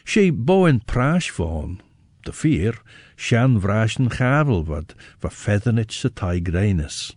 [0.03, 1.79] She bowen prash von,
[2.25, 2.75] the fear,
[3.17, 7.15] shan vrashen charl wad, va feathernich sa tai grainus.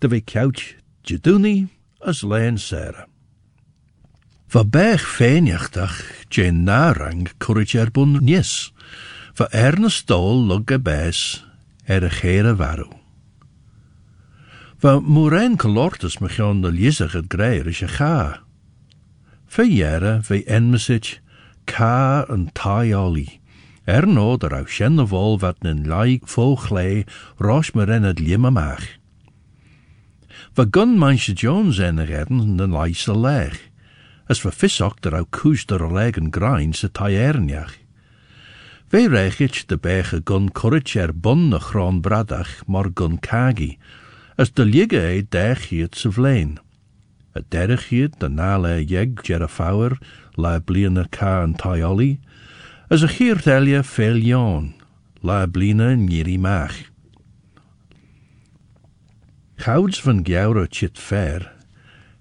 [0.00, 0.74] De ve couch,
[1.04, 1.68] jaduni,
[2.06, 3.06] as len sarah.
[4.50, 8.70] Va bech feinjachtach, jen narang, courage erbun nis,
[9.36, 11.42] va ernest dol lugge bes,
[11.88, 12.94] er a varu.
[14.80, 17.78] Va muren colortus mechon de lizach at greir is
[20.26, 21.18] ve enmesich,
[21.70, 23.38] Ka an táálaí.
[23.86, 27.06] Er nó a rah sin na wat nen na laig fóchlé
[27.38, 28.98] rás en het lima amach.
[30.56, 32.74] Wa gun meintse Jones redden
[34.28, 37.76] As we fisocht er ou koes der grinds grein se taierniach.
[38.90, 41.58] Ve rechit de bege gun korritjer bun na
[42.02, 43.78] bradach maar gun kagi,
[44.36, 46.58] as de ligge e dech hiet se vleen.
[47.32, 49.96] A de na Nale jeg jerafower
[50.36, 52.18] la blina ka an taioli,
[52.90, 54.74] as a hir delia felion,
[55.22, 56.90] la blina niri mach.
[59.64, 61.52] Gouds van Gjaure chit fair,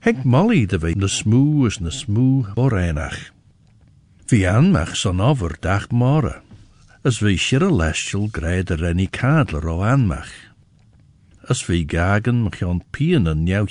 [0.01, 3.31] hek molly de we na smoe is na smoe orenach.
[4.27, 5.87] Vian mach son over dag
[7.03, 10.29] as we shirre greder greide renny kadler o anmach.
[11.49, 13.65] As we gagen mach on pien en jouw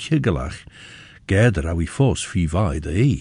[1.31, 3.17] Gerder a wi fos fi faid ei.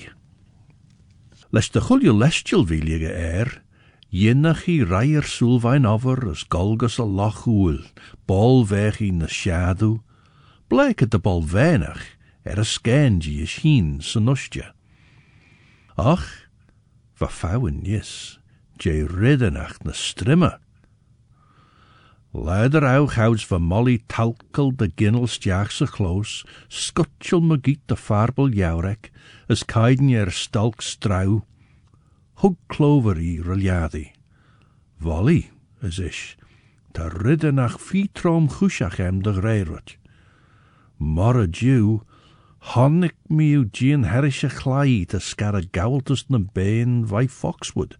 [1.55, 3.49] Lest de chulio lestiel vilige er,
[4.19, 7.81] Jinnach i rair sylfaen as golgus a loch hwyl,
[8.29, 9.93] bol fech i na siadw,
[10.71, 12.07] blek at y bol fenach
[12.51, 13.91] er y sgenji ys hun
[16.13, 16.29] Ach,
[17.19, 18.11] fa fawn ys,
[18.81, 20.57] je riddenach na strimmer,
[22.37, 27.97] Leidir ág hás voor molly talkel, de ginnel jacks sa close, skutjul me giet de
[27.97, 29.09] farbel jaurek,
[29.49, 31.43] as caiden er stalk strau,
[32.43, 34.13] hug clover i riljadi.
[35.01, 35.49] Volley,
[35.83, 36.37] is ish,
[36.93, 39.97] ta ridder nach fietrom chusach em de greirat.
[40.99, 42.03] Mor a dew,
[42.91, 47.97] me miw gin ta scar a gawltus na bain vai foxwood,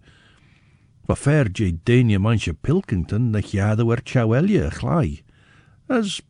[1.17, 6.21] fair je déine manche Pilkington na cheadú ar tehaile a As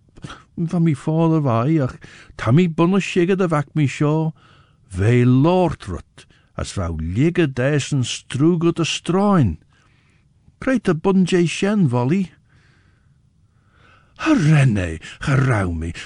[0.57, 1.97] van mi fála wij ach
[2.37, 3.73] tamme mí buna sigad a bhaic
[6.59, 9.59] as rá liga déis an strúgad a stráin.
[10.61, 12.31] Volli a bunjé sin bhlaí.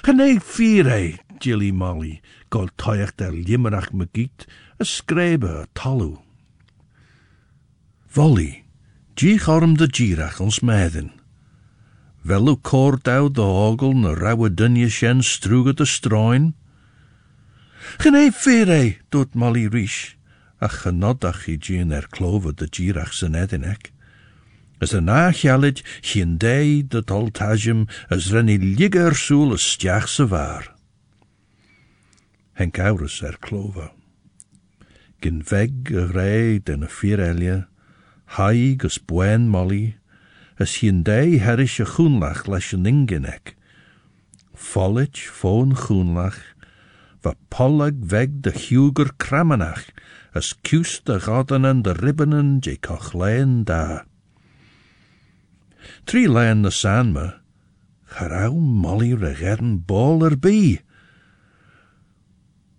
[0.05, 2.21] Ha Jilly Molly,
[2.51, 4.47] gol toiach der limmerach magiet,
[4.79, 6.19] a scraber a Volli
[8.13, 8.62] Volley.
[9.23, 11.09] Dích orm dy dírach ons meddyn.
[12.27, 16.49] Velw kordau de dy ogl na rawa dynia sien strwga dy stroen.
[18.03, 19.99] Gynei fyrau, dod Molly Rhys,
[20.59, 23.93] a chynodach i dyn er clofa de girach zijn edinek.
[23.95, 23.95] ec.
[24.83, 30.27] As y na chialid chi'n dei de toltajim as renni liga'r sŵl y stiach sy
[32.59, 33.93] Henk Aurus er clover.
[35.23, 37.69] Gin weg y rei den y elia,
[38.33, 39.97] Hai, gus buen molly,
[40.59, 41.53] as hien dé a
[41.85, 43.53] chunlach leis an ingenek.
[44.57, 46.39] Follit fón chunlach,
[47.23, 49.85] va pollag veg de huger kramanach,
[50.35, 53.11] as kus de godanen de ribbenen je koch
[53.67, 54.05] da.
[56.07, 57.39] Tri leen na sanma,
[58.17, 60.81] charau molly regern baller bi.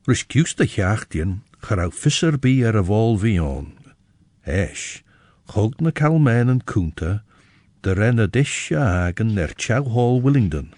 [0.08, 3.74] Ris kus de jachtien, charau fisser bi er a vol vion.
[4.48, 5.03] Esh,
[5.54, 7.22] Hogne na kalmen en kunta,
[7.84, 10.74] de renne disja hagen ner chow hall willingdon.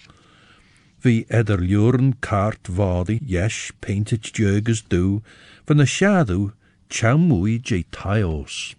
[0.99, 5.21] Vi eder luren kart vadi, yes, painted jergers do,
[5.65, 6.51] van de shadow,
[6.89, 8.75] chow mui je tios.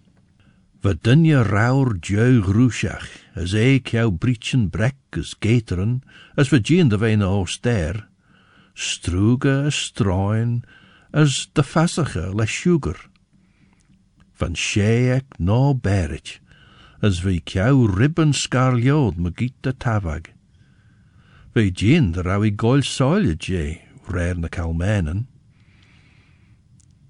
[0.83, 2.69] Verdunja rauer jou
[3.35, 6.03] as e kjou breechen brek as gateren,
[6.37, 8.05] as vergeen de vein oos der,
[8.75, 9.91] struge as
[11.11, 12.99] as de fasacher le sugar
[14.37, 16.39] van séach no berich,
[17.01, 20.27] as bhí ceú ribben scarleod me de a tabhag.
[21.55, 23.79] Bhí de ra goil soilje
[24.09, 25.25] na kalmenen.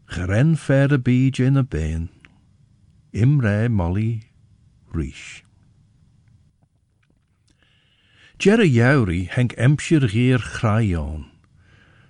[0.10, 2.10] Gerenn fer a bíd in a
[3.14, 4.24] imre molly
[4.94, 5.44] Rish.
[8.40, 11.26] Jerry jouwri henk emsir gier chrajon,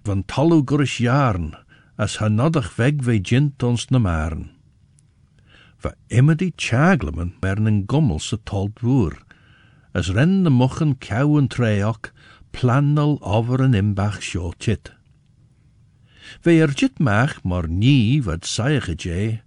[0.06, 1.56] van tallu gurus jaren,
[1.98, 4.57] as hanadig weg wij jint ons na maren
[5.86, 8.72] va imidi chaglaman mer yn gommel sa tol
[10.00, 12.12] As ren de mochan caw and treoc,
[12.54, 14.92] planol over an imbach siotjit.
[16.44, 19.42] Ve er jit maag, maar nie wat saige jay,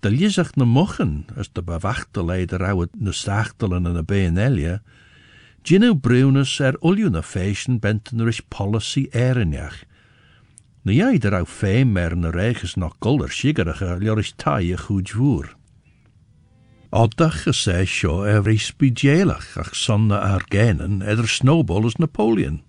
[0.00, 4.80] de lizach na mochan, as de bewachtelijder leider na nustachtelen en nou, de BNLje,
[5.64, 7.78] Gino Brunus er uljuna feesten
[8.48, 9.84] policy erenjach.
[10.84, 15.54] Nu jij er au feem mer na reges nog golder sigerige ljoris taaie goed voer.
[16.94, 22.60] Ardach is seo every bhrí ach sanna ar genen idir snowball as Napoleon.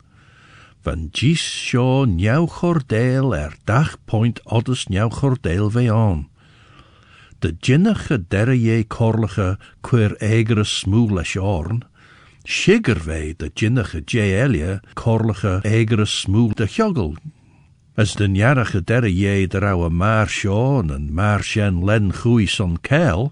[0.86, 1.44] Van dís
[1.74, 6.30] nieuw chordel er dach point odders neuwchordéel ve aan.
[7.40, 11.84] De jinnige derre korlige quer egere smoele sjorn,
[12.46, 17.16] Sigger wij de jinnige jeelie korlige egere smoel de joggel.
[17.96, 21.46] As de jarige derre der ouwe maar en maar
[21.82, 23.32] len goeie son keil,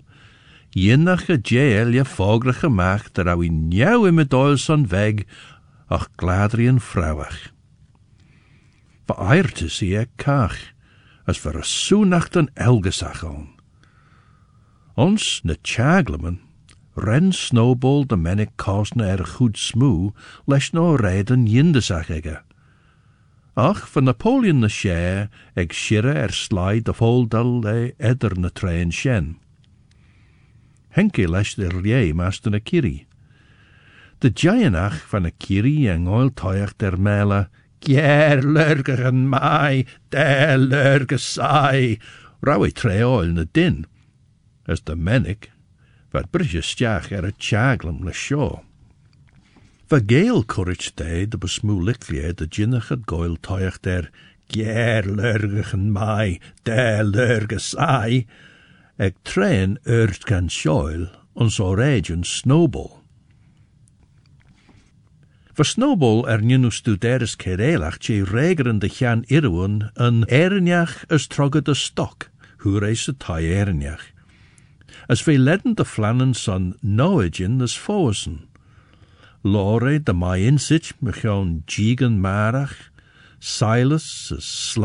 [0.74, 4.56] Jinnach jael je fograch gemaakt der au in jou im doel
[4.90, 5.26] weg,
[5.90, 7.52] ach gladrien vrouwach.
[9.06, 10.58] Beairte is hier kach,
[11.26, 13.50] als ver een soenacht een elgesach on.
[14.96, 16.40] Ons na chaglemen,
[16.96, 20.14] ren snowball de mennik kosne er goed smoe,
[20.46, 22.42] les no reden jindesach ege.
[23.54, 28.92] Ach, van Napoleon de share, eg schirre er slide de oldal le eder trein
[30.92, 33.06] Henke de ré Master kiri.
[34.20, 34.30] De
[35.10, 41.98] van de kiri en toyach der mela, Gier lurgen mai, der lurge sai,
[42.46, 43.88] rauwe tre oil na din,
[44.68, 45.50] as de Menik,
[46.14, 48.62] wat brisje stjach er a chaglum le show.
[49.90, 54.12] Vergeel courage de de besmoeliklie de jinnach had goil toyach der,
[54.50, 57.58] Gier lurgen mai, de lurge
[59.02, 61.02] een train uit shoil
[61.34, 62.90] on ons region Snowball.
[65.54, 71.66] For Snowball er nu studeres kerelach che regeren de chan irwan en erniach as trogad
[71.66, 74.12] de stock, hoe reis a tai erniach.
[75.08, 78.46] As we ledden de flannen son noegin as foesen.
[79.42, 82.76] Lore de mai insich mechon jigen marach,
[83.40, 84.76] Silas as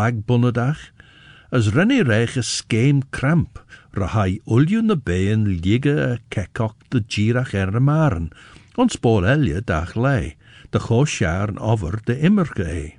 [1.57, 3.57] as rinne reiches skeim kramp,
[3.97, 8.27] ra hai ulju na bein liege a kekok de girach er de maren,
[8.77, 9.63] ons spoor elje
[9.97, 10.37] lei,
[10.71, 12.99] de chosjaarn over de immerke ei.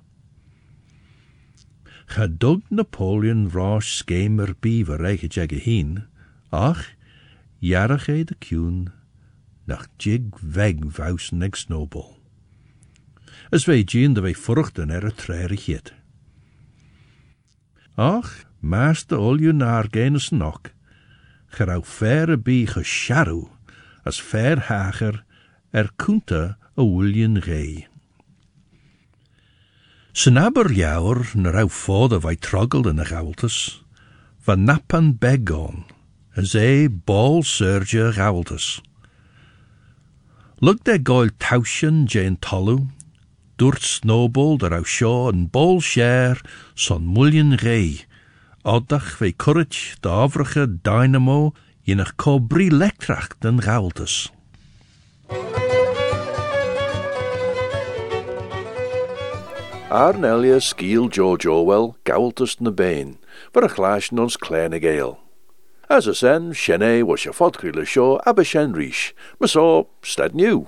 [2.39, 6.05] dug Napoleon roos skemer beaver reiche jegge heen,
[6.51, 6.85] ach,
[7.61, 8.35] jarach ei de
[9.67, 12.15] nach jig weg vuis neg snowball.
[13.53, 15.69] As wij zien de wij vruchten er het treurig
[17.99, 20.71] Ach, Master olju nárgénus nok,
[21.57, 23.57] go raibh fear a
[24.03, 25.23] as fair hager,
[25.73, 27.87] er cúnta a bhfuilíonn ré.
[30.13, 32.13] San aber leabhar na raibh fód
[32.87, 33.83] in a ghaultas,
[34.43, 35.83] van napan begon
[36.35, 38.81] as e ball surger a Look
[40.79, 42.87] Lug de goil tauschen jane tolu,
[43.59, 46.41] dúirt snowball de raibh shaw en ball share
[46.73, 48.06] son mullion rei
[48.67, 51.35] oddach we currit d'ábhracha dynamo
[51.87, 54.27] dhéanach cóbrí letrach den gáaltas.
[59.89, 63.15] Ar nelia sciel George Orwell gawaltas na bain,
[63.55, 64.85] a chlash nons clénig
[65.89, 69.13] As a sen, shené was a fodcri le show ab a shen rish,
[69.55, 70.67] o, stad new.